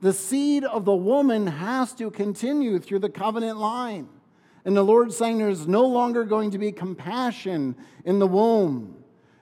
The 0.00 0.12
seed 0.12 0.64
of 0.64 0.84
the 0.84 0.94
woman 0.94 1.46
has 1.46 1.92
to 1.94 2.10
continue 2.10 2.78
through 2.78 3.00
the 3.00 3.08
covenant 3.08 3.58
line. 3.58 4.08
And 4.64 4.76
the 4.76 4.84
Lord 4.84 5.12
saying 5.12 5.38
there's 5.38 5.66
no 5.66 5.86
longer 5.86 6.24
going 6.24 6.52
to 6.52 6.58
be 6.58 6.72
compassion 6.72 7.74
in 8.04 8.18
the 8.18 8.26
womb. 8.26 8.96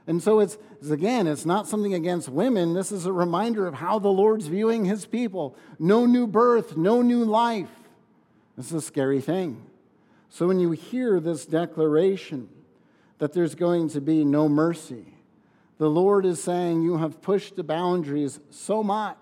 And 0.07 0.23
so 0.23 0.39
it's, 0.39 0.57
it's, 0.81 0.91
again, 0.91 1.27
it's 1.27 1.45
not 1.45 1.67
something 1.67 1.95
against 1.95 2.29
women. 2.29 2.75
This 2.75 2.93
is 2.93 3.07
a 3.07 3.13
reminder 3.13 3.67
of 3.67 3.75
how 3.75 3.99
the 3.99 4.09
Lord's 4.09 4.47
viewing 4.47 4.85
his 4.85 5.05
people. 5.05 5.57
No 5.79 6.07
new 6.07 6.27
birth, 6.27 6.77
no 6.77 7.03
new 7.03 7.25
life. 7.25 7.71
This 8.57 8.67
is 8.67 8.73
a 8.75 8.81
scary 8.81 9.21
thing. 9.21 9.67
So 10.29 10.47
when 10.47 10.61
you 10.61 10.71
hear 10.71 11.19
this 11.19 11.45
declaration 11.45 12.49
that 13.19 13.33
there's 13.33 13.55
going 13.55 13.89
to 13.91 14.01
be 14.01 14.25
no 14.25 14.49
mercy, 14.49 15.07
the 15.79 15.91
Lord 15.91 16.25
is 16.25 16.43
saying, 16.43 16.83
You 16.83 16.99
have 16.99 17.21
pushed 17.21 17.57
the 17.57 17.65
boundaries 17.65 18.39
so 18.51 18.83
much, 18.83 19.19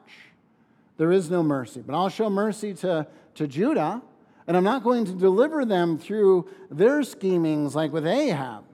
there 0.98 1.12
is 1.12 1.30
no 1.30 1.42
mercy. 1.42 1.82
But 1.84 1.94
I'll 1.94 2.08
show 2.08 2.28
mercy 2.28 2.74
to, 2.74 3.06
to 3.36 3.46
Judah, 3.48 4.02
and 4.46 4.56
I'm 4.56 4.64
not 4.64 4.84
going 4.84 5.04
to 5.06 5.12
deliver 5.12 5.64
them 5.64 5.98
through 5.98 6.48
their 6.70 7.02
schemings 7.02 7.74
like 7.74 7.92
with 7.92 8.06
Ahab. 8.06 8.64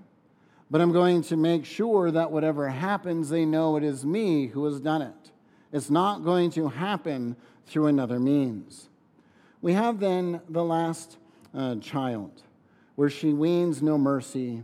But 0.70 0.80
I'm 0.80 0.92
going 0.92 1.22
to 1.22 1.37
make 1.37 1.64
sure 1.64 2.11
that 2.11 2.30
whatever 2.30 2.68
happens, 2.68 3.28
they 3.28 3.44
know 3.44 3.76
it 3.76 3.83
is 3.83 4.04
me 4.04 4.46
who 4.46 4.64
has 4.66 4.80
done 4.80 5.02
it. 5.02 5.33
It's 5.72 5.90
not 5.90 6.24
going 6.24 6.50
to 6.52 6.68
happen 6.68 7.37
through 7.66 7.87
another 7.87 8.20
means. 8.20 8.88
We 9.62 9.72
have 9.72 10.00
then 10.00 10.40
the 10.48 10.64
last 10.64 11.18
uh, 11.54 11.76
child, 11.76 12.42
where 12.94 13.11
she 13.11 13.33
weans 13.33 13.83
no 13.83 13.98
mercy, 13.98 14.62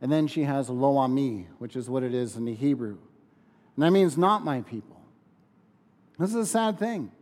and 0.00 0.12
then 0.12 0.26
she 0.26 0.44
has 0.44 0.70
lo 0.70 0.96
ami, 0.96 1.48
which 1.58 1.76
is 1.76 1.90
what 1.90 2.02
it 2.02 2.14
is 2.14 2.36
in 2.36 2.44
the 2.44 2.54
Hebrew. 2.54 2.98
And 3.76 3.84
that 3.84 3.90
means 3.90 4.16
not 4.16 4.44
my 4.44 4.62
people. 4.62 5.00
This 6.18 6.30
is 6.30 6.36
a 6.36 6.46
sad 6.46 6.78
thing. 6.78 7.12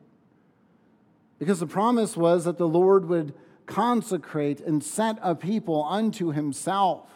Because 1.39 1.61
the 1.61 1.67
promise 1.67 2.17
was 2.17 2.45
that 2.45 2.59
the 2.59 2.69
Lord 2.69 3.07
would 3.09 3.35
consecrate 3.67 4.61
and 4.61 4.83
set 4.83 5.19
a 5.21 5.35
people 5.35 5.85
unto 5.85 6.33
himself. 6.33 7.11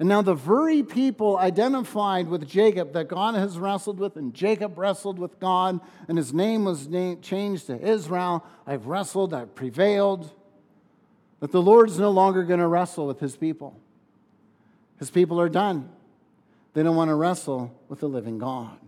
And 0.00 0.08
now, 0.08 0.22
the 0.22 0.32
very 0.32 0.82
people 0.82 1.36
identified 1.36 2.26
with 2.26 2.48
Jacob 2.48 2.94
that 2.94 3.06
God 3.06 3.34
has 3.34 3.58
wrestled 3.58 3.98
with, 4.00 4.16
and 4.16 4.32
Jacob 4.32 4.78
wrestled 4.78 5.18
with 5.18 5.38
God, 5.38 5.78
and 6.08 6.16
his 6.16 6.32
name 6.32 6.64
was 6.64 6.88
changed 7.20 7.66
to 7.66 7.78
Israel. 7.78 8.42
I've 8.66 8.86
wrestled, 8.86 9.34
I've 9.34 9.54
prevailed. 9.54 10.32
That 11.40 11.52
the 11.52 11.60
Lord's 11.60 11.98
no 11.98 12.08
longer 12.10 12.44
going 12.44 12.60
to 12.60 12.66
wrestle 12.66 13.06
with 13.06 13.20
his 13.20 13.36
people. 13.36 13.78
His 14.98 15.10
people 15.10 15.38
are 15.38 15.50
done. 15.50 15.90
They 16.72 16.82
don't 16.82 16.96
want 16.96 17.10
to 17.10 17.14
wrestle 17.14 17.70
with 17.90 18.00
the 18.00 18.08
living 18.08 18.38
God, 18.38 18.78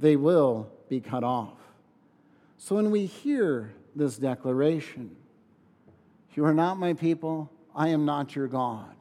they 0.00 0.16
will 0.16 0.68
be 0.88 0.98
cut 0.98 1.22
off. 1.22 1.54
So 2.58 2.74
when 2.74 2.90
we 2.90 3.06
hear 3.06 3.72
this 3.94 4.16
declaration, 4.16 5.14
You 6.34 6.44
are 6.46 6.54
not 6.54 6.78
my 6.78 6.94
people, 6.94 7.48
I 7.76 7.90
am 7.90 8.04
not 8.04 8.34
your 8.34 8.48
God 8.48 8.96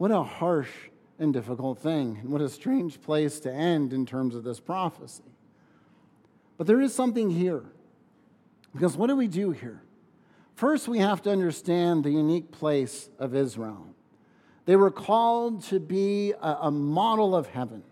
what 0.00 0.10
a 0.10 0.22
harsh 0.22 0.70
and 1.18 1.30
difficult 1.30 1.78
thing, 1.78 2.16
and 2.22 2.30
what 2.30 2.40
a 2.40 2.48
strange 2.48 3.02
place 3.02 3.38
to 3.38 3.52
end 3.52 3.92
in 3.92 4.06
terms 4.06 4.34
of 4.34 4.44
this 4.44 4.58
prophecy. 4.58 5.22
But 6.56 6.66
there 6.66 6.80
is 6.80 6.94
something 6.94 7.28
here. 7.28 7.64
Because 8.72 8.96
what 8.96 9.08
do 9.08 9.16
we 9.16 9.28
do 9.28 9.50
here? 9.50 9.82
First, 10.54 10.88
we 10.88 11.00
have 11.00 11.20
to 11.24 11.30
understand 11.30 12.02
the 12.02 12.10
unique 12.12 12.50
place 12.50 13.10
of 13.18 13.34
Israel. 13.34 13.88
They 14.64 14.74
were 14.74 14.90
called 14.90 15.64
to 15.64 15.78
be 15.78 16.32
a, 16.32 16.56
a 16.62 16.70
model 16.70 17.36
of 17.36 17.48
heaven. 17.48 17.82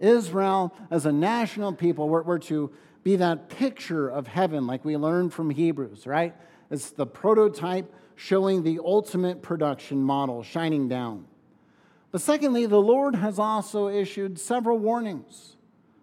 Israel, 0.00 0.74
as 0.90 1.06
a 1.06 1.12
national 1.12 1.74
people, 1.74 2.08
were, 2.08 2.24
were 2.24 2.40
to 2.40 2.72
be 3.04 3.14
that 3.14 3.50
picture 3.50 4.08
of 4.08 4.26
heaven, 4.26 4.66
like 4.66 4.84
we 4.84 4.96
learned 4.96 5.32
from 5.32 5.50
Hebrews, 5.50 6.08
right? 6.08 6.34
It's 6.72 6.90
the 6.90 7.06
prototype 7.06 7.94
showing 8.16 8.64
the 8.64 8.80
ultimate 8.84 9.42
production 9.42 10.02
model 10.02 10.42
shining 10.42 10.88
down. 10.88 11.24
But 12.12 12.20
secondly, 12.20 12.66
the 12.66 12.80
Lord 12.80 13.16
has 13.16 13.38
also 13.38 13.88
issued 13.88 14.38
several 14.38 14.78
warnings. 14.78 15.56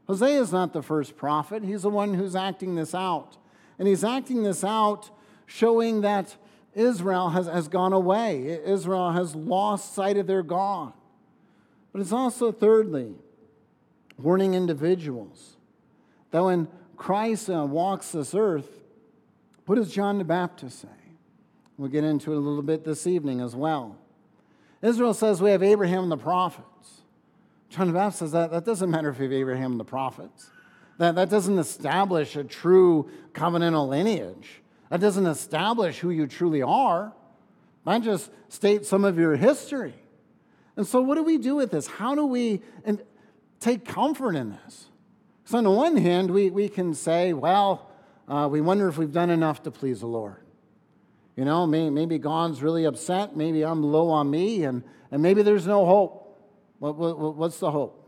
Hosea 0.08 0.42
is 0.42 0.52
not 0.52 0.74
the 0.74 0.82
first 0.82 1.16
prophet, 1.16 1.64
he's 1.64 1.84
the 1.84 1.90
one 1.90 2.14
who's 2.14 2.36
acting 2.36 2.76
this 2.76 2.94
out. 2.94 3.38
And 3.80 3.88
he's 3.88 4.04
acting 4.04 4.44
this 4.44 4.64
out 4.64 5.10
showing 5.46 6.02
that 6.02 6.36
Israel 6.74 7.30
has, 7.30 7.48
has 7.48 7.68
gone 7.68 7.94
away, 7.94 8.60
Israel 8.66 9.12
has 9.12 9.36
lost 9.36 9.94
sight 9.94 10.18
of 10.18 10.28
their 10.28 10.44
God. 10.44 10.94
But 11.92 12.02
it's 12.02 12.12
also, 12.12 12.52
thirdly, 12.52 13.14
warning 14.18 14.56
individuals 14.56 15.58
that 16.32 16.44
when 16.44 16.68
Christ 16.98 17.50
uh, 17.50 17.66
walks 17.66 18.12
this 18.12 18.34
earth, 18.34 18.82
what 19.66 19.76
does 19.76 19.92
John 19.92 20.18
the 20.18 20.24
Baptist 20.24 20.82
say? 20.82 20.88
We'll 21.78 21.90
get 21.90 22.04
into 22.04 22.34
it 22.34 22.38
a 22.38 22.40
little 22.40 22.64
bit 22.64 22.84
this 22.84 23.08
evening 23.08 23.42
as 23.42 23.56
well. 23.56 23.98
Israel 24.84 25.14
says 25.14 25.42
we 25.42 25.50
have 25.52 25.64
Abraham 25.64 26.04
and 26.04 26.12
the 26.12 26.18
prophets. 26.18 27.02
John 27.70 27.88
the 27.88 27.94
Baptist 27.94 28.20
says 28.20 28.32
that, 28.34 28.52
that 28.52 28.66
doesn't 28.66 28.92
matter 28.92 29.10
if 29.10 29.18
you 29.18 29.24
have 29.24 29.34
Abraham 29.34 29.72
and 29.72 29.80
the 29.80 29.86
prophets. 29.86 30.50
That, 31.00 31.16
that 31.16 31.30
doesn't 31.30 31.58
establish 31.58 32.36
a 32.36 32.44
true 32.44 33.10
covenantal 33.32 33.88
lineage. 33.88 34.62
That 34.90 35.00
doesn't 35.00 35.26
establish 35.26 36.00
who 36.00 36.12
you 36.12 36.28
truly 36.28 36.62
are. 36.62 37.14
That 37.86 38.04
just 38.04 38.30
states 38.50 38.90
some 38.90 39.06
of 39.06 39.18
your 39.18 39.36
history. 39.36 39.94
And 40.76 40.86
so, 40.86 41.02
what 41.02 41.16
do 41.16 41.24
we 41.24 41.38
do 41.38 41.56
with 41.56 41.72
this? 41.72 41.88
How 41.88 42.14
do 42.14 42.26
we 42.26 42.62
and 42.86 43.02
take 43.60 43.86
comfort 43.86 44.36
in 44.36 44.52
this? 44.52 44.88
So, 45.46 45.58
on 45.58 45.64
the 45.64 45.72
one 45.72 45.98
hand, 45.98 46.30
we, 46.30 46.50
we 46.50 46.70
can 46.70 46.94
say, 46.94 47.34
well, 47.34 47.90
uh, 48.28 48.48
we 48.52 48.62
wonder 48.62 48.88
if 48.88 48.98
we've 48.98 49.12
done 49.12 49.30
enough 49.30 49.64
to 49.64 49.72
please 49.72 50.02
the 50.02 50.08
Lord. 50.08 50.43
You 51.36 51.46
know, 51.46 51.66
maybe 51.66 52.20
God's 52.20 52.62
really 52.62 52.86
upset. 52.86 53.36
Maybe 53.36 53.66
I'm 53.66 53.82
lo 53.82 54.12
ami, 54.12 54.64
and, 54.64 54.84
and 55.12 55.22
maybe 55.22 55.42
there's 55.42 55.66
no 55.66 55.86
hope. 55.86 56.20
What, 56.80 56.96
what, 56.96 57.36
what's 57.36 57.60
the 57.60 57.72
hope? 57.72 58.00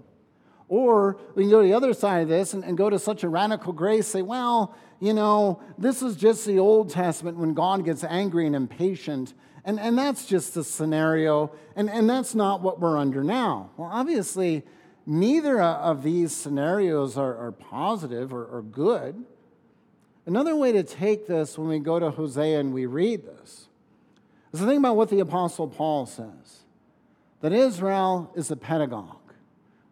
Or 0.68 1.18
we 1.36 1.44
can 1.44 1.50
go 1.50 1.62
to 1.62 1.68
the 1.68 1.74
other 1.74 1.94
side 1.94 2.24
of 2.24 2.30
this 2.30 2.54
and, 2.54 2.64
and 2.64 2.78
go 2.78 2.90
to 2.90 3.00
such 3.00 3.24
a 3.24 3.30
radical 3.30 3.74
grace, 3.74 4.08
say, 4.08 4.22
well, 4.22 4.76
you 5.00 5.14
know, 5.14 5.62
this 5.78 6.02
is 6.02 6.16
just 6.16 6.46
the 6.46 6.60
Old 6.60 6.90
Testament 6.90 7.38
when 7.38 7.54
God 7.54 7.86
gets 7.86 8.04
angry 8.04 8.46
and 8.46 8.56
impatient. 8.56 9.34
And, 9.64 9.80
and 9.80 9.98
that's 9.98 10.26
just 10.26 10.54
the 10.54 10.64
scenario, 10.64 11.52
and, 11.76 11.90
and 11.90 12.08
that's 12.08 12.36
not 12.36 12.62
what 12.62 12.80
we're 12.80 12.98
under 12.98 13.24
now. 13.24 13.72
Well, 13.78 13.90
obviously, 13.92 14.64
neither 15.08 15.60
of 15.60 16.04
these 16.04 16.36
scenarios 16.36 17.18
are, 17.18 17.36
are 17.36 17.52
positive 17.52 18.32
or, 18.32 18.46
or 18.46 18.62
good. 18.62 19.24
Another 20.26 20.56
way 20.56 20.72
to 20.72 20.82
take 20.82 21.28
this 21.28 21.58
when 21.58 21.68
we 21.68 21.80
go 21.80 22.00
to 22.00 22.10
Hosea 22.10 22.60
and 22.60 22.74
we 22.74 22.88
read 22.88 23.26
this 23.26 23.68
is 24.52 24.60
to 24.60 24.66
think 24.66 24.80
about 24.80 24.96
what 24.96 25.10
the 25.10 25.20
Apostle 25.20 25.68
Paul 25.68 26.06
says 26.06 26.64
that 27.42 27.54
Israel 27.54 28.32
is 28.36 28.50
a 28.50 28.56
pedagogue, 28.56 29.34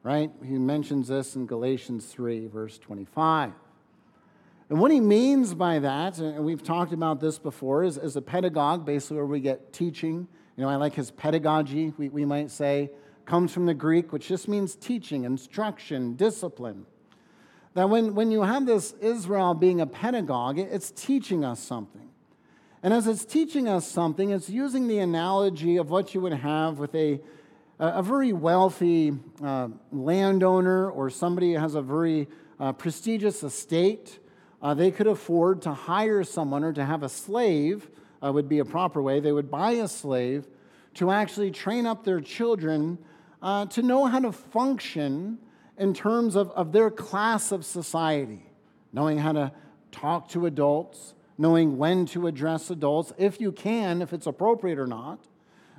right? 0.02 0.32
He 0.44 0.54
mentions 0.54 1.10
this 1.10 1.36
in 1.36 1.46
Galatians 1.46 2.06
3, 2.08 2.48
verse 2.48 2.80
25. 2.80 3.52
And 4.70 4.80
what 4.80 4.90
he 4.90 5.00
means 5.00 5.54
by 5.54 5.78
that, 5.80 6.18
and 6.18 6.44
we've 6.44 6.64
talked 6.64 6.94
about 6.94 7.20
this 7.20 7.38
before, 7.38 7.84
is, 7.84 8.00
is 8.00 8.16
a 8.16 8.22
pedagogue, 8.22 8.86
basically 8.86 9.18
where 9.18 9.26
we 9.28 9.40
get 9.40 9.72
teaching. 9.72 10.28
You 10.56 10.64
know, 10.64 10.70
I 10.70 10.78
like 10.78 10.96
his 10.96 11.12
pedagogy, 11.12 11.94
we, 11.98 12.10
we 12.10 12.26
might 12.26 12.50
say, 12.50 12.90
comes 13.26 13.54
from 13.54 13.68
the 13.68 13.74
Greek, 13.76 14.12
which 14.12 14.28
just 14.28 14.48
means 14.48 14.76
teaching, 14.76 15.26
instruction, 15.26 16.16
discipline. 16.16 16.88
That 17.74 17.90
when, 17.90 18.14
when 18.14 18.32
you 18.32 18.44
have 18.44 18.66
this 18.66 18.94
Israel 19.02 19.54
being 19.54 19.82
a 19.82 19.88
pedagogue, 19.88 20.60
it's 20.60 20.92
teaching 20.92 21.44
us 21.44 21.60
something. 21.60 22.10
And 22.84 22.94
as 22.94 23.08
it's 23.08 23.26
teaching 23.26 23.68
us 23.68 23.88
something, 23.88 24.30
it's 24.30 24.50
using 24.50 24.88
the 24.88 25.00
analogy 25.00 25.78
of 25.78 25.90
what 25.90 26.14
you 26.14 26.22
would 26.22 26.34
have 26.34 26.80
with 26.80 26.94
a, 26.94 27.20
a 27.80 28.04
very 28.04 28.34
wealthy 28.34 29.14
uh, 29.42 29.70
landowner 29.92 30.92
or 30.92 31.10
somebody 31.10 31.54
who 31.54 31.60
has 31.60 31.76
a 31.76 31.82
very 31.82 32.28
uh, 32.60 32.74
prestigious 32.74 33.42
estate. 33.42 34.20
Uh, 34.62 34.74
they 34.74 34.92
could 34.92 35.08
afford 35.08 35.62
to 35.62 35.74
hire 35.74 36.24
someone 36.24 36.64
or 36.64 36.74
to 36.74 36.86
have 36.86 37.04
a 37.04 37.10
slave 37.10 37.90
uh, 38.24 38.32
would 38.32 38.48
be 38.50 38.60
a 38.60 38.66
proper 38.66 39.02
way. 39.02 39.20
They 39.20 39.32
would 39.32 39.50
buy 39.50 39.72
a 39.72 39.88
slave 39.88 40.46
to 40.96 41.10
actually 41.10 41.52
train 41.52 41.86
up 41.88 42.04
their 42.04 42.22
children 42.22 42.98
uh, 43.42 43.66
to 43.68 43.82
know 43.82 44.06
how 44.06 44.20
to 44.20 44.32
function 44.32 45.40
in 45.78 45.94
terms 45.94 46.36
of, 46.36 46.52
of 46.52 46.72
their 46.72 46.90
class 46.90 47.52
of 47.52 47.66
society, 47.66 48.46
knowing 48.92 49.18
how 49.18 49.32
to 49.32 49.52
talk 49.92 50.30
to 50.30 50.46
adults, 50.46 51.14
knowing 51.38 51.78
when 51.78 52.06
to 52.06 52.28
address 52.28 52.70
adults, 52.70 53.12
if 53.18 53.42
you 53.42 53.52
can, 53.52 54.02
if 54.02 54.14
it's 54.14 54.28
appropriate 54.28 54.78
or 54.78 54.88
not, 54.88 55.20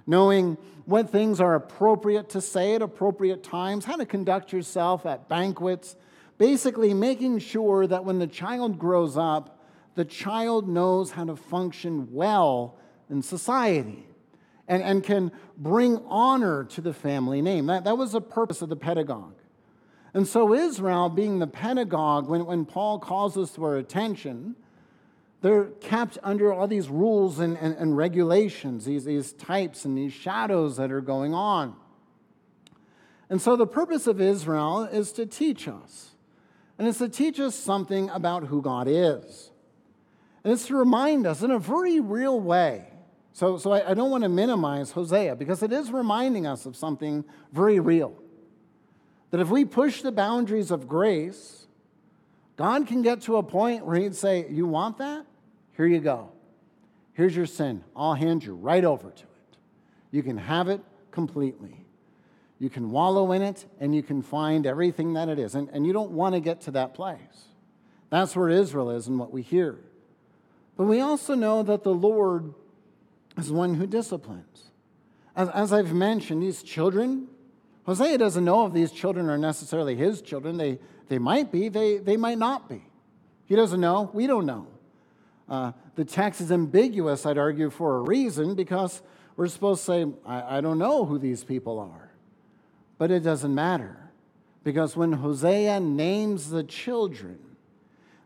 knowing 0.07 0.57
what 0.85 1.11
things 1.11 1.41
are 1.41 1.55
appropriate 1.55 2.29
to 2.31 2.41
say 2.41 2.75
at 2.75 2.83
appropriate 2.83 3.43
times, 3.43 3.85
how 3.85 3.97
to 3.97 4.05
conduct 4.05 4.53
yourself 4.53 5.07
at 5.07 5.29
banquets, 5.29 5.97
basically 6.39 6.93
making 6.93 7.39
sure 7.39 7.87
that 7.87 8.05
when 8.05 8.19
the 8.19 8.27
child 8.27 8.79
grows 8.79 9.17
up, 9.17 9.65
the 9.95 10.05
child 10.05 10.69
knows 10.69 11.13
how 11.13 11.25
to 11.25 11.37
function 11.37 12.13
well 12.13 12.77
in 13.09 13.23
society 13.23 14.07
and, 14.67 14.83
and 14.83 15.05
can 15.05 15.31
bring 15.57 15.99
honor 16.07 16.65
to 16.65 16.81
the 16.81 16.93
family 16.93 17.41
name. 17.41 17.67
That, 17.67 17.85
that 17.85 17.97
was 17.97 18.13
the 18.13 18.21
purpose 18.21 18.61
of 18.61 18.69
the 18.69 18.77
pedagogue. 18.77 19.37
And 20.15 20.29
so, 20.29 20.55
Israel, 20.55 21.09
being 21.09 21.41
the 21.41 21.47
pedagogue, 21.49 22.29
when, 22.29 22.47
when 22.47 22.65
Paul 22.65 23.01
calls 23.01 23.37
us 23.37 23.51
to 23.57 23.65
our 23.65 23.77
attention, 23.77 24.55
they're 25.43 25.65
kept 25.65 26.19
under 26.23 26.53
all 26.53 26.69
these 26.69 26.89
rules 26.89 27.41
and, 27.41 27.59
and, 27.59 27.77
and 27.77 27.97
regulations, 27.97 28.85
these, 28.85 29.05
these 29.05 29.33
types 29.33 29.85
and 29.85 29.99
these 29.99 30.13
shadows 30.13 30.77
that 30.77 30.93
are 30.93 31.01
going 31.01 31.35
on. 31.35 31.75
And 33.29 33.43
so, 33.43 33.57
the 33.57 33.67
purpose 33.67 34.07
of 34.07 34.21
Israel 34.21 34.85
is 34.85 35.11
to 35.13 35.27
teach 35.27 35.67
us. 35.67 36.13
And 36.79 36.87
it's 36.87 36.99
to 36.99 37.09
teach 37.09 37.41
us 37.41 37.57
something 37.57 38.09
about 38.11 38.45
who 38.45 38.63
God 38.63 38.87
is. 38.89 39.51
And 40.45 40.53
it's 40.53 40.67
to 40.67 40.77
remind 40.77 41.27
us 41.27 41.43
in 41.43 41.51
a 41.51 41.59
very 41.59 41.99
real 41.99 42.39
way. 42.41 42.87
So, 43.33 43.59
so 43.59 43.73
I, 43.73 43.91
I 43.91 43.95
don't 43.95 44.11
want 44.11 44.23
to 44.23 44.29
minimize 44.29 44.93
Hosea 44.93 45.35
because 45.35 45.63
it 45.63 45.73
is 45.73 45.91
reminding 45.91 46.47
us 46.47 46.67
of 46.67 46.77
something 46.77 47.25
very 47.53 47.81
real. 47.81 48.17
That 49.35 49.41
if 49.41 49.51
we 49.51 49.65
push 49.65 50.01
the 50.01 50.13
boundaries 50.13 50.71
of 50.71 50.87
grace, 50.87 51.67
God 52.57 52.87
can 52.87 53.03
get 53.03 53.23
to 53.23 53.39
a 53.39 53.43
point 53.43 53.85
where 53.85 53.97
He'd 53.97 54.15
say, 54.15 54.47
You 54.49 54.65
want 54.65 54.99
that? 54.99 55.27
Here 55.77 55.87
you 55.87 55.99
go. 55.99 56.31
Here's 57.15 57.35
your 57.35 57.47
sin. 57.47 57.83
I'll 57.97 58.15
hand 58.15 58.45
you 58.45 58.55
right 58.55 58.85
over 58.85 59.11
to 59.11 59.23
it. 59.25 59.57
You 60.13 60.23
can 60.23 60.37
have 60.37 60.69
it 60.69 60.81
completely. 61.11 61.85
You 62.61 62.71
can 62.71 62.93
wallow 62.93 63.33
in 63.33 63.43
it 63.43 63.67
and 63.81 63.93
you 63.93 64.05
can 64.05 64.23
find 64.23 64.69
everything 64.69 65.15
that 65.15 65.29
it 65.29 65.41
is. 65.41 65.57
And, 65.57 65.69
and 65.71 65.85
you 65.85 65.93
don't 65.93 66.13
want 66.13 66.37
to 66.37 66.41
get 66.41 66.61
to 66.61 66.71
that 66.71 66.95
place. 66.95 67.49
That's 68.11 68.37
where 68.37 68.51
Israel 68.51 68.89
is 68.93 69.09
and 69.09 69.19
what 69.19 69.33
we 69.33 69.43
hear. 69.43 69.81
But 70.77 70.85
we 70.85 71.01
also 71.01 71.35
know 71.35 71.65
that 71.65 71.83
the 71.83 71.93
Lord 71.93 72.55
is 73.37 73.51
one 73.51 73.75
who 73.75 73.89
disciplines. 73.89 74.71
As, 75.35 75.49
as 75.49 75.73
I've 75.73 75.93
mentioned, 75.93 76.41
these 76.41 76.63
children, 76.63 77.27
Hosea 77.85 78.19
doesn't 78.19 78.45
know 78.45 78.67
if 78.67 78.73
these 78.73 78.91
children 78.91 79.29
are 79.29 79.39
necessarily 79.39 79.95
his 79.95 80.23
children. 80.23 80.57
They, 80.57 80.79
they 81.09 81.19
might 81.19 81.53
be, 81.53 81.69
they, 81.69 81.99
they 81.99 82.17
might 82.17 82.39
not 82.39 82.69
be. 82.69 82.83
He 83.47 83.57
doesn't 83.57 83.81
know, 83.81 84.11
we 84.13 84.27
don't 84.27 84.47
know. 84.47 84.67
Uh, 85.49 85.73
the 85.95 86.05
text 86.05 86.41
is 86.41 86.51
ambiguous, 86.51 87.27
I'd 87.27 87.37
argue, 87.37 87.69
for 87.69 87.99
a 87.99 88.01
reason, 88.01 88.55
because 88.55 89.03
we're 89.37 89.49
supposed 89.49 89.85
to 89.85 89.85
say, 89.85 90.07
I, 90.25 90.59
I 90.59 90.61
don't 90.61 90.79
know 90.79 91.05
who 91.05 91.19
these 91.19 91.45
people 91.45 91.79
are. 91.79 92.11
But 92.97 93.11
it 93.11 93.21
doesn't 93.21 93.55
matter, 93.55 94.11
because 94.63 94.97
when 94.97 95.13
Hosea 95.13 95.81
names 95.81 96.51
the 96.51 96.65
children, 96.65 97.39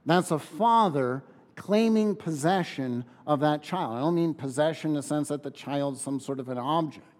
that's 0.06 0.30
a 0.30 0.38
father 0.38 1.24
claiming 1.56 2.14
possession 2.14 3.04
of 3.26 3.40
that 3.40 3.62
child. 3.62 3.96
I 3.96 4.00
don't 4.00 4.14
mean 4.14 4.34
possession 4.34 4.90
in 4.90 4.94
the 4.94 5.02
sense 5.02 5.28
that 5.28 5.42
the 5.42 5.50
child's 5.50 6.00
some 6.00 6.20
sort 6.20 6.38
of 6.38 6.48
an 6.48 6.58
object, 6.58 7.17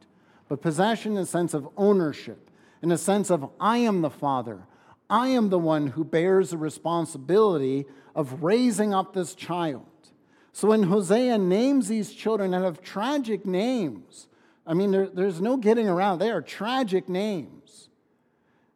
but 0.49 0.63
possession 0.63 1.13
in 1.13 1.19
the 1.19 1.27
sense 1.27 1.55
of 1.55 1.69
ownership, 1.77 2.51
in 2.83 2.91
a 2.91 2.99
sense 2.99 3.31
of 3.31 3.51
I 3.61 3.79
am 3.79 4.01
the 4.01 4.11
father. 4.11 4.67
I 5.11 5.29
am 5.29 5.49
the 5.49 5.59
one 5.59 5.89
who 5.89 6.05
bears 6.05 6.51
the 6.51 6.59
responsibility 6.59 7.87
of 8.15 8.43
raising 8.43 8.93
up 8.93 9.15
this 9.15 9.35
child. 9.35 9.87
So 10.53 10.69
when 10.69 10.85
Hosea 10.85 11.39
names 11.39 11.89
these 11.89 12.13
children 12.13 12.51
that 12.51 12.63
have 12.63 12.83
tragic 12.83 13.47
names, 13.47 14.29
I 14.67 14.75
mean, 14.75 14.91
there, 14.91 15.09
there's 15.09 15.41
no 15.41 15.57
getting 15.57 15.89
around, 15.89 16.19
they 16.19 16.31
are 16.31 16.43
tragic 16.43 17.09
names. 17.09 17.89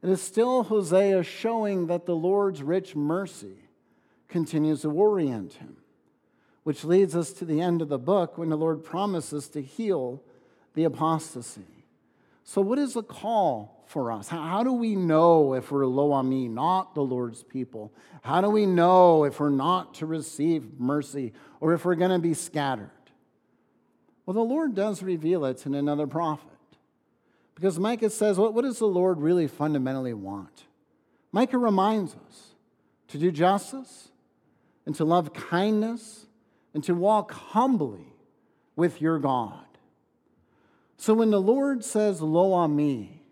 It 0.03 0.09
is 0.09 0.23
still 0.23 0.65
Hosea 0.65 1.23
showing 1.23 1.87
that 1.87 2.07
the 2.07 2.17
Lord's 2.17 2.63
rich 2.63 2.97
mercy 2.97 3.69
continues 4.29 4.83
to 4.83 4.91
orient 4.91 5.55
him, 5.55 5.77
which 6.63 6.85
leads 6.85 7.15
us 7.15 7.33
to 7.35 7.45
the 7.45 7.61
end 7.61 7.83
of 7.83 7.89
the 7.89 7.99
book 7.99 8.39
when 8.39 8.49
the 8.49 8.57
Lord 8.57 8.83
promises 8.83 9.49
to 9.51 9.63
heal 9.63 10.23
the 10.75 10.85
apostasy. 10.85 11.87
So, 12.45 12.61
what 12.61 12.79
is 12.79 12.95
the 12.95 13.03
call 13.03 13.85
for 13.87 14.11
us? 14.11 14.29
How, 14.29 14.65
do 14.65 14.73
we 14.73 14.97
know 14.97 15.55
if 15.55 15.71
we're 15.71 15.87
lo 15.87 16.13
ami, 16.13 16.49
not 16.49 16.95
the 16.95 17.03
Lord's 17.03 17.43
people? 17.43 17.93
How 18.23 18.41
do 18.41 18.51
we 18.51 18.67
know 18.67 19.25
if 19.25 19.39
we're 19.39 19.51
not 19.51 19.95
to 19.95 20.07
receive 20.07 20.81
mercy 20.81 21.33
or 21.61 21.75
if 21.75 21.85
we're 21.85 21.95
going 21.95 22.11
to 22.11 22.19
be 22.19 22.35
scattered? 22.35 22.91
Well, 24.27 24.35
the 24.35 24.41
Lord 24.41 24.75
does 24.75 25.03
reveal 25.03 25.45
it 25.45 25.67
in 25.67 25.75
another 25.75 26.07
prophet. 26.07 26.49
Because 27.55 27.79
Micah 27.79 28.11
says, 28.11 28.39
what 28.39 28.63
does 28.63 28.79
the 28.79 28.87
Lord 28.87 29.21
really 29.21 29.47
fundamentally 29.47 30.15
want? 30.15 30.65
Micah 31.33 31.59
reminds 31.59 32.15
us 32.15 32.55
to 33.09 33.19
do 33.19 33.31
justice, 33.31 34.09
and 34.87 34.95
to 34.97 35.05
love 35.05 35.33
kindness 35.33 36.27
and 36.75 36.83
to 36.85 36.95
walk 36.95 37.33
humbly 37.33 38.15
with 38.77 39.01
your 39.01 39.19
God. 39.19 39.65
So 41.03 41.15
when 41.15 41.33
the 41.33 41.41
Lord 41.41 41.85
says, 41.85 42.23
Lo 42.23 42.53
ami 42.53 43.25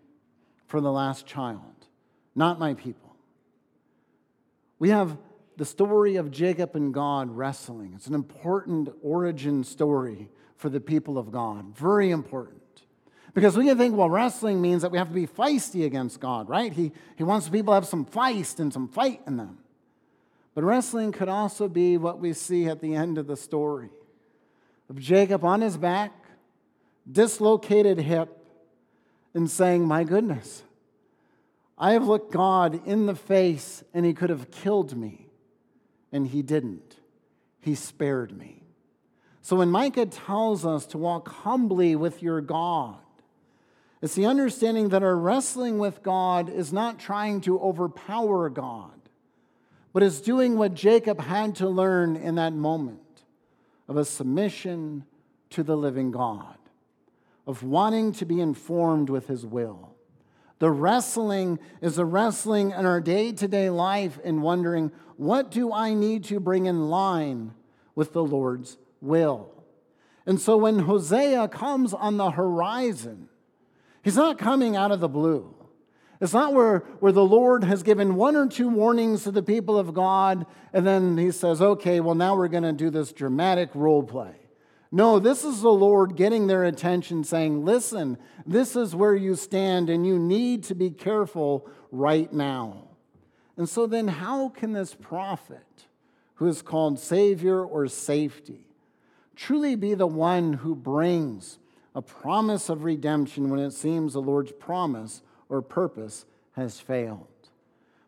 for 0.67 0.81
the 0.81 0.91
last 0.91 1.25
child, 1.25 1.87
not 2.35 2.59
my 2.59 2.73
people, 2.73 3.15
we 4.77 4.89
have 4.89 5.17
the 5.55 5.63
story 5.63 6.17
of 6.17 6.31
Jacob 6.31 6.75
and 6.75 6.93
God 6.93 7.31
wrestling. 7.31 7.93
It's 7.95 8.07
an 8.07 8.13
important 8.13 8.89
origin 9.01 9.63
story 9.63 10.27
for 10.57 10.67
the 10.67 10.81
people 10.81 11.17
of 11.17 11.31
God, 11.31 11.73
very 11.73 12.11
important. 12.11 12.83
Because 13.33 13.55
we 13.55 13.67
can 13.67 13.77
think, 13.77 13.95
well, 13.95 14.09
wrestling 14.09 14.61
means 14.61 14.81
that 14.81 14.91
we 14.91 14.97
have 14.97 15.07
to 15.07 15.13
be 15.13 15.25
feisty 15.25 15.85
against 15.85 16.19
God, 16.19 16.49
right? 16.49 16.73
He, 16.73 16.91
he 17.15 17.23
wants 17.23 17.47
people 17.47 17.71
to 17.71 17.75
have 17.75 17.85
some 17.85 18.05
feist 18.05 18.59
and 18.59 18.73
some 18.73 18.89
fight 18.89 19.21
in 19.25 19.37
them. 19.37 19.59
But 20.55 20.65
wrestling 20.65 21.13
could 21.13 21.29
also 21.29 21.69
be 21.69 21.95
what 21.95 22.19
we 22.19 22.33
see 22.33 22.67
at 22.67 22.81
the 22.81 22.95
end 22.95 23.17
of 23.17 23.27
the 23.27 23.37
story 23.37 23.91
of 24.89 24.99
Jacob 24.99 25.45
on 25.45 25.61
his 25.61 25.77
back, 25.77 26.11
dislocated 27.09 27.99
hip, 27.99 28.37
and 29.33 29.49
saying, 29.49 29.85
My 29.85 30.03
goodness, 30.03 30.63
I 31.77 31.93
have 31.93 32.05
looked 32.05 32.31
God 32.31 32.85
in 32.85 33.05
the 33.05 33.15
face 33.15 33.83
and 33.93 34.05
he 34.05 34.13
could 34.13 34.29
have 34.29 34.51
killed 34.51 34.95
me, 34.95 35.27
and 36.11 36.27
he 36.27 36.41
didn't. 36.41 36.97
He 37.59 37.75
spared 37.75 38.37
me. 38.37 38.63
So 39.41 39.55
when 39.55 39.71
Micah 39.71 40.05
tells 40.05 40.65
us 40.65 40.85
to 40.87 40.97
walk 40.97 41.29
humbly 41.29 41.95
with 41.95 42.21
your 42.21 42.41
God, 42.41 42.97
it's 44.01 44.15
the 44.15 44.25
understanding 44.25 44.89
that 44.89 45.03
our 45.03 45.15
wrestling 45.15 45.79
with 45.79 46.03
God 46.03 46.49
is 46.49 46.73
not 46.73 46.99
trying 46.99 47.41
to 47.41 47.59
overpower 47.59 48.49
God 48.49 48.91
but 49.93 50.03
is 50.03 50.21
doing 50.21 50.57
what 50.57 50.73
Jacob 50.73 51.19
had 51.19 51.55
to 51.57 51.67
learn 51.67 52.15
in 52.15 52.35
that 52.35 52.53
moment 52.53 53.23
of 53.87 53.97
a 53.97 54.05
submission 54.05 55.03
to 55.49 55.63
the 55.63 55.75
living 55.75 56.11
God, 56.11 56.57
of 57.47 57.63
wanting 57.63 58.11
to 58.13 58.25
be 58.25 58.39
informed 58.39 59.09
with 59.09 59.27
his 59.27 59.45
will. 59.45 59.95
The 60.59 60.69
wrestling 60.69 61.59
is 61.81 61.97
a 61.97 62.05
wrestling 62.05 62.71
in 62.71 62.85
our 62.85 63.01
day 63.01 63.31
to 63.31 63.47
day 63.47 63.69
life 63.69 64.19
in 64.23 64.41
wondering, 64.41 64.91
what 65.17 65.49
do 65.49 65.73
I 65.73 65.93
need 65.93 66.23
to 66.25 66.39
bring 66.39 66.67
in 66.67 66.89
line 66.89 67.53
with 67.95 68.13
the 68.13 68.23
Lord's 68.23 68.77
will? 69.01 69.49
And 70.25 70.39
so 70.39 70.57
when 70.57 70.79
Hosea 70.79 71.47
comes 71.47 71.93
on 71.95 72.17
the 72.17 72.31
horizon, 72.31 73.27
he's 74.03 74.15
not 74.15 74.37
coming 74.37 74.75
out 74.75 74.91
of 74.91 74.99
the 74.99 75.09
blue. 75.09 75.55
It's 76.21 76.33
not 76.33 76.53
where, 76.53 76.79
where 76.99 77.11
the 77.11 77.25
Lord 77.25 77.63
has 77.63 77.81
given 77.81 78.13
one 78.13 78.35
or 78.35 78.47
two 78.47 78.69
warnings 78.69 79.23
to 79.23 79.31
the 79.31 79.41
people 79.41 79.79
of 79.79 79.95
God, 79.95 80.45
and 80.71 80.85
then 80.85 81.17
he 81.17 81.31
says, 81.31 81.59
okay, 81.59 81.99
well, 81.99 82.13
now 82.13 82.35
we're 82.35 82.47
going 82.47 82.61
to 82.61 82.71
do 82.73 82.91
this 82.91 83.11
dramatic 83.11 83.71
role 83.73 84.03
play. 84.03 84.35
No, 84.91 85.19
this 85.19 85.45
is 85.45 85.61
the 85.61 85.71
Lord 85.71 86.15
getting 86.15 86.47
their 86.47 86.65
attention, 86.65 87.23
saying, 87.23 87.63
listen, 87.63 88.17
this 88.45 88.75
is 88.75 88.95
where 88.95 89.15
you 89.15 89.35
stand, 89.35 89.89
and 89.89 90.05
you 90.05 90.19
need 90.19 90.63
to 90.65 90.75
be 90.75 90.89
careful 90.89 91.69
right 91.91 92.31
now. 92.33 92.89
And 93.55 93.69
so 93.69 93.87
then, 93.87 94.07
how 94.09 94.49
can 94.49 94.73
this 94.73 94.93
prophet, 94.93 95.85
who 96.35 96.47
is 96.47 96.61
called 96.61 96.99
Savior 96.99 97.63
or 97.63 97.87
safety, 97.87 98.67
truly 99.35 99.75
be 99.75 99.93
the 99.93 100.07
one 100.07 100.53
who 100.53 100.75
brings 100.75 101.59
a 101.93 102.01
promise 102.01 102.69
of 102.69 102.83
redemption 102.83 103.49
when 103.49 103.59
it 103.59 103.71
seems 103.71 104.13
the 104.13 104.21
Lord's 104.21 104.51
promise 104.53 105.21
or 105.49 105.61
purpose 105.61 106.25
has 106.53 106.79
failed. 106.79 107.27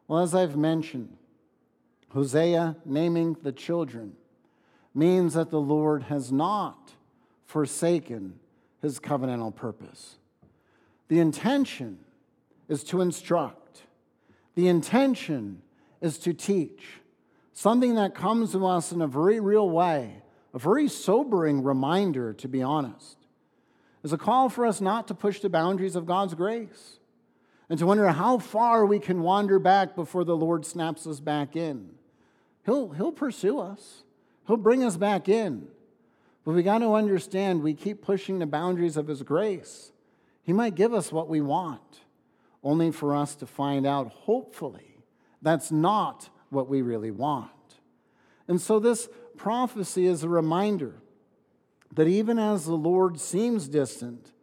Well, 0.07 0.19
as 0.19 0.33
I've 0.33 0.55
mentioned, 0.55 1.17
Hosea 2.09 2.77
naming 2.85 3.35
the 3.41 3.51
children 3.51 4.13
means 4.93 5.33
that 5.33 5.49
the 5.49 5.61
Lord 5.61 6.03
has 6.03 6.31
not 6.31 6.93
forsaken 7.45 8.39
his 8.81 8.99
covenantal 8.99 9.55
purpose. 9.55 10.17
The 11.07 11.19
intention 11.19 11.99
is 12.67 12.83
to 12.85 13.01
instruct, 13.01 13.83
the 14.55 14.67
intention 14.67 15.61
is 16.01 16.17
to 16.19 16.33
teach, 16.33 16.83
something 17.53 17.95
that 17.95 18.15
comes 18.15 18.51
to 18.51 18.65
us 18.65 18.91
in 18.91 19.01
a 19.01 19.07
very 19.07 19.39
real 19.39 19.69
way, 19.69 20.21
a 20.53 20.59
very 20.59 20.87
sobering 20.87 21.63
reminder, 21.63 22.33
to 22.33 22.47
be 22.47 22.61
honest, 22.61 23.17
is 24.03 24.13
a 24.13 24.17
call 24.17 24.49
for 24.49 24.65
us 24.65 24.81
not 24.81 25.07
to 25.07 25.13
push 25.13 25.39
the 25.39 25.49
boundaries 25.49 25.95
of 25.95 26.05
God's 26.05 26.33
grace 26.33 26.99
and 27.69 27.79
to 27.79 27.85
wonder 27.85 28.07
how 28.09 28.37
far 28.37 28.85
we 28.85 28.99
can 28.99 29.21
wander 29.21 29.59
back 29.59 29.95
before 29.95 30.23
the 30.23 30.35
Lord 30.35 30.65
snaps 30.65 31.07
us 31.07 31.19
back 31.19 31.55
in. 31.55 31.89
He'll, 32.65 32.89
he'll 32.89 33.11
pursue 33.11 33.59
us, 33.59 34.02
He'll 34.47 34.57
bring 34.57 34.83
us 34.83 34.97
back 34.97 35.29
in. 35.29 35.67
But 36.45 36.53
we 36.53 36.63
got 36.63 36.79
to 36.79 36.93
understand 36.93 37.63
we 37.63 37.73
keep 37.73 38.01
pushing 38.01 38.39
the 38.39 38.45
boundaries 38.45 38.97
of 38.97 39.07
His 39.07 39.23
grace. 39.23 39.91
He 40.43 40.51
might 40.51 40.75
give 40.75 40.93
us 40.93 41.11
what 41.11 41.29
we 41.29 41.39
want, 41.39 42.01
only 42.63 42.91
for 42.91 43.15
us 43.15 43.35
to 43.35 43.45
find 43.45 43.87
out, 43.87 44.09
hopefully, 44.09 44.97
that's 45.41 45.71
not 45.71 46.29
what 46.49 46.67
we 46.67 46.81
really 46.81 47.11
want. 47.11 47.49
And 48.47 48.59
so, 48.59 48.79
this 48.79 49.07
prophecy 49.37 50.05
is 50.05 50.23
a 50.23 50.29
reminder 50.29 50.95
that 51.93 52.07
even 52.07 52.37
as 52.37 52.65
the 52.65 52.75
Lord 52.75 53.19
seems 53.19 53.69
distant, 53.69 54.33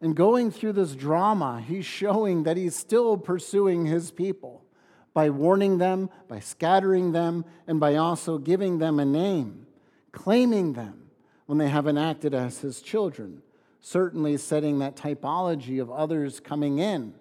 and 0.00 0.14
going 0.14 0.50
through 0.50 0.74
this 0.74 0.94
drama, 0.94 1.64
he's 1.66 1.86
showing 1.86 2.42
that 2.42 2.56
he's 2.56 2.76
still 2.76 3.16
pursuing 3.16 3.86
his 3.86 4.10
people 4.10 4.62
by 5.18 5.30
warning 5.30 5.78
them, 5.78 6.08
by 6.28 6.38
scattering 6.38 7.10
them, 7.10 7.44
and 7.66 7.80
by 7.80 7.96
also 7.96 8.38
giving 8.38 8.78
them 8.78 9.00
a 9.00 9.04
name, 9.04 9.66
claiming 10.12 10.74
them 10.74 11.10
when 11.46 11.58
they 11.58 11.66
haven't 11.66 11.98
acted 11.98 12.32
as 12.32 12.60
his 12.60 12.80
children, 12.80 13.42
certainly 13.80 14.36
setting 14.36 14.78
that 14.78 14.94
typology 14.94 15.82
of 15.82 15.90
others 15.90 16.38
coming 16.38 16.78
in 16.78 17.12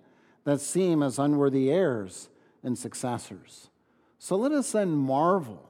that 0.43 0.61
seem 0.61 1.01
as 1.01 1.17
unworthy 1.17 1.71
heirs 1.71 2.29
and 2.61 2.77
successors. 2.77 3.71
So 4.19 4.35
let 4.35 4.51
us 4.51 4.73
then 4.73 4.91
marvel 4.91 5.67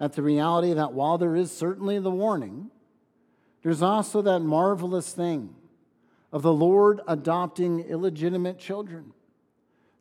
at 0.00 0.14
the 0.14 0.22
reality 0.22 0.72
that 0.72 0.94
while 0.94 1.16
there 1.16 1.36
is 1.36 1.52
certainly 1.52 2.00
the 2.00 2.10
warning, 2.10 2.72
there's 3.62 3.82
also 3.82 4.20
that 4.20 4.40
marvelous 4.40 5.12
thing 5.12 5.54
of 6.32 6.42
the 6.42 6.52
Lord 6.52 7.02
adopting 7.06 7.82
illegitimate 7.82 8.58
children 8.58 9.12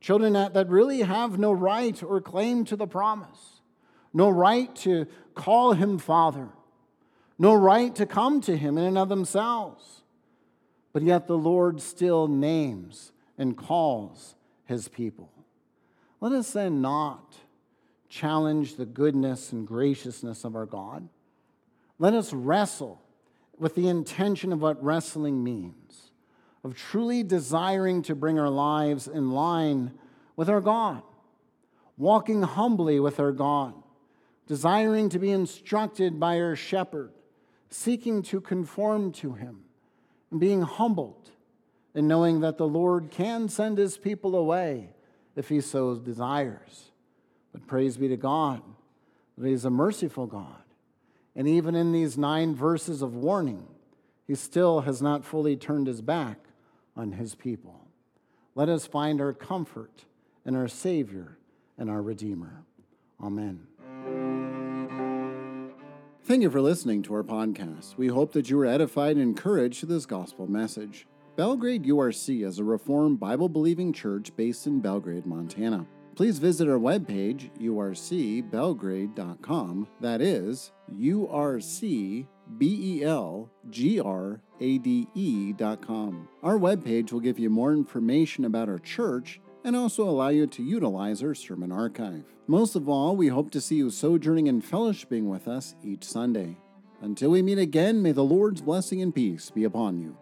Children 0.05 0.33
that, 0.33 0.53
that 0.53 0.69
really 0.69 1.01
have 1.01 1.39
no 1.39 1.51
right 1.51 2.03
or 2.03 2.21
claim 2.21 2.63
to 2.65 2.75
the 2.75 2.85
promise, 2.85 3.61
no 4.13 4.29
right 4.29 4.73
to 4.75 5.07
call 5.33 5.73
him 5.73 5.97
Father, 5.97 6.49
no 7.39 7.55
right 7.55 7.95
to 7.95 8.05
come 8.05 8.39
to 8.41 8.55
him 8.55 8.77
in 8.77 8.83
and 8.83 8.97
of 8.99 9.09
themselves. 9.09 10.03
But 10.93 11.01
yet 11.01 11.25
the 11.25 11.39
Lord 11.39 11.81
still 11.81 12.27
names 12.27 13.13
and 13.35 13.57
calls 13.57 14.35
his 14.65 14.87
people. 14.87 15.31
Let 16.21 16.33
us 16.33 16.53
then 16.53 16.81
not 16.81 17.37
challenge 18.07 18.75
the 18.75 18.85
goodness 18.85 19.51
and 19.51 19.67
graciousness 19.67 20.43
of 20.43 20.55
our 20.55 20.67
God. 20.67 21.09
Let 21.97 22.13
us 22.13 22.31
wrestle 22.31 23.01
with 23.57 23.73
the 23.73 23.87
intention 23.87 24.53
of 24.53 24.61
what 24.61 24.83
wrestling 24.83 25.43
means 25.43 26.04
of 26.65 26.75
truly 26.75 27.21
desiring 27.21 28.01
to 28.01 28.15
bring 28.15 28.39
our 28.39 28.49
lives 28.49 29.07
in 29.07 29.29
line 29.29 29.91
with 30.35 30.49
our 30.49 30.59
God, 30.59 31.03
walking 31.95 32.41
humbly 32.41 32.99
with 32.99 33.19
our 33.19 33.31
God, 33.31 33.75
desiring 34.47 35.07
to 35.09 35.19
be 35.19 35.29
instructed 35.29 36.19
by 36.19 36.41
our 36.41 36.55
shepherd, 36.55 37.11
seeking 37.69 38.23
to 38.23 38.41
conform 38.41 39.11
to 39.11 39.33
him, 39.33 39.59
and 40.31 40.39
being 40.39 40.63
humbled 40.63 41.29
and 41.93 42.07
knowing 42.07 42.39
that 42.39 42.57
the 42.57 42.67
Lord 42.67 43.11
can 43.11 43.47
send 43.47 43.77
his 43.77 43.99
people 43.99 44.35
away 44.35 44.89
if 45.35 45.49
he 45.49 45.61
so 45.61 45.93
desires. 45.95 46.89
But 47.51 47.67
praise 47.67 47.95
be 47.95 48.07
to 48.07 48.17
God 48.17 48.63
that 49.37 49.45
he 49.45 49.53
is 49.53 49.65
a 49.65 49.69
merciful 49.69 50.25
God. 50.25 50.63
And 51.35 51.47
even 51.47 51.75
in 51.75 51.91
these 51.91 52.17
nine 52.17 52.55
verses 52.55 53.03
of 53.03 53.15
warning, 53.15 53.67
he 54.25 54.33
still 54.33 54.81
has 54.81 54.99
not 54.99 55.23
fully 55.23 55.55
turned 55.55 55.85
his 55.85 56.01
back 56.01 56.39
on 56.95 57.13
his 57.13 57.35
people. 57.35 57.87
Let 58.55 58.69
us 58.69 58.87
find 58.87 59.19
our 59.19 59.33
comfort 59.33 60.05
in 60.45 60.55
our 60.55 60.67
Savior 60.67 61.37
and 61.77 61.89
our 61.89 62.01
Redeemer. 62.01 62.63
Amen. 63.21 63.67
Thank 66.23 66.41
you 66.41 66.49
for 66.49 66.61
listening 66.61 67.03
to 67.03 67.13
our 67.13 67.23
podcast. 67.23 67.97
We 67.97 68.07
hope 68.07 68.31
that 68.33 68.49
you 68.49 68.57
were 68.57 68.65
edified 68.65 69.17
and 69.17 69.21
encouraged 69.21 69.81
to 69.81 69.85
this 69.85 70.05
gospel 70.05 70.47
message. 70.47 71.05
Belgrade 71.35 71.83
URC 71.83 72.45
is 72.45 72.59
a 72.59 72.63
Reformed 72.63 73.19
Bible 73.19 73.49
believing 73.49 73.93
church 73.93 74.35
based 74.35 74.65
in 74.65 74.79
Belgrade, 74.79 75.25
Montana. 75.25 75.85
Please 76.15 76.39
visit 76.39 76.69
our 76.69 76.79
webpage, 76.79 77.51
urcbelgrade.com. 77.59 79.87
That 79.99 80.21
is 80.21 80.71
U 80.87 81.27
R 81.27 81.59
C 81.59 82.25
B 82.57 82.99
E 82.99 83.03
L 83.03 83.49
G 83.69 83.99
R 83.99 84.41
A 84.59 84.77
D 84.77 85.55
com. 85.81 86.27
Our 86.43 86.57
webpage 86.57 87.11
will 87.11 87.19
give 87.19 87.39
you 87.39 87.49
more 87.49 87.73
information 87.73 88.45
about 88.45 88.69
our 88.69 88.79
church 88.79 89.39
and 89.63 89.75
also 89.75 90.07
allow 90.07 90.29
you 90.29 90.45
to 90.47 90.63
utilize 90.63 91.23
our 91.23 91.33
sermon 91.33 91.71
archive. 91.71 92.23
Most 92.47 92.75
of 92.75 92.87
all, 92.87 93.15
we 93.15 93.27
hope 93.27 93.49
to 93.51 93.61
see 93.61 93.75
you 93.75 93.89
sojourning 93.89 94.47
and 94.47 94.63
fellowshipping 94.63 95.23
with 95.23 95.47
us 95.47 95.75
each 95.83 96.03
Sunday. 96.03 96.57
Until 97.01 97.31
we 97.31 97.41
meet 97.41 97.57
again, 97.57 98.01
may 98.01 98.11
the 98.11 98.23
Lord's 98.23 98.61
blessing 98.61 99.01
and 99.01 99.13
peace 99.13 99.49
be 99.49 99.63
upon 99.63 99.99
you. 99.99 100.17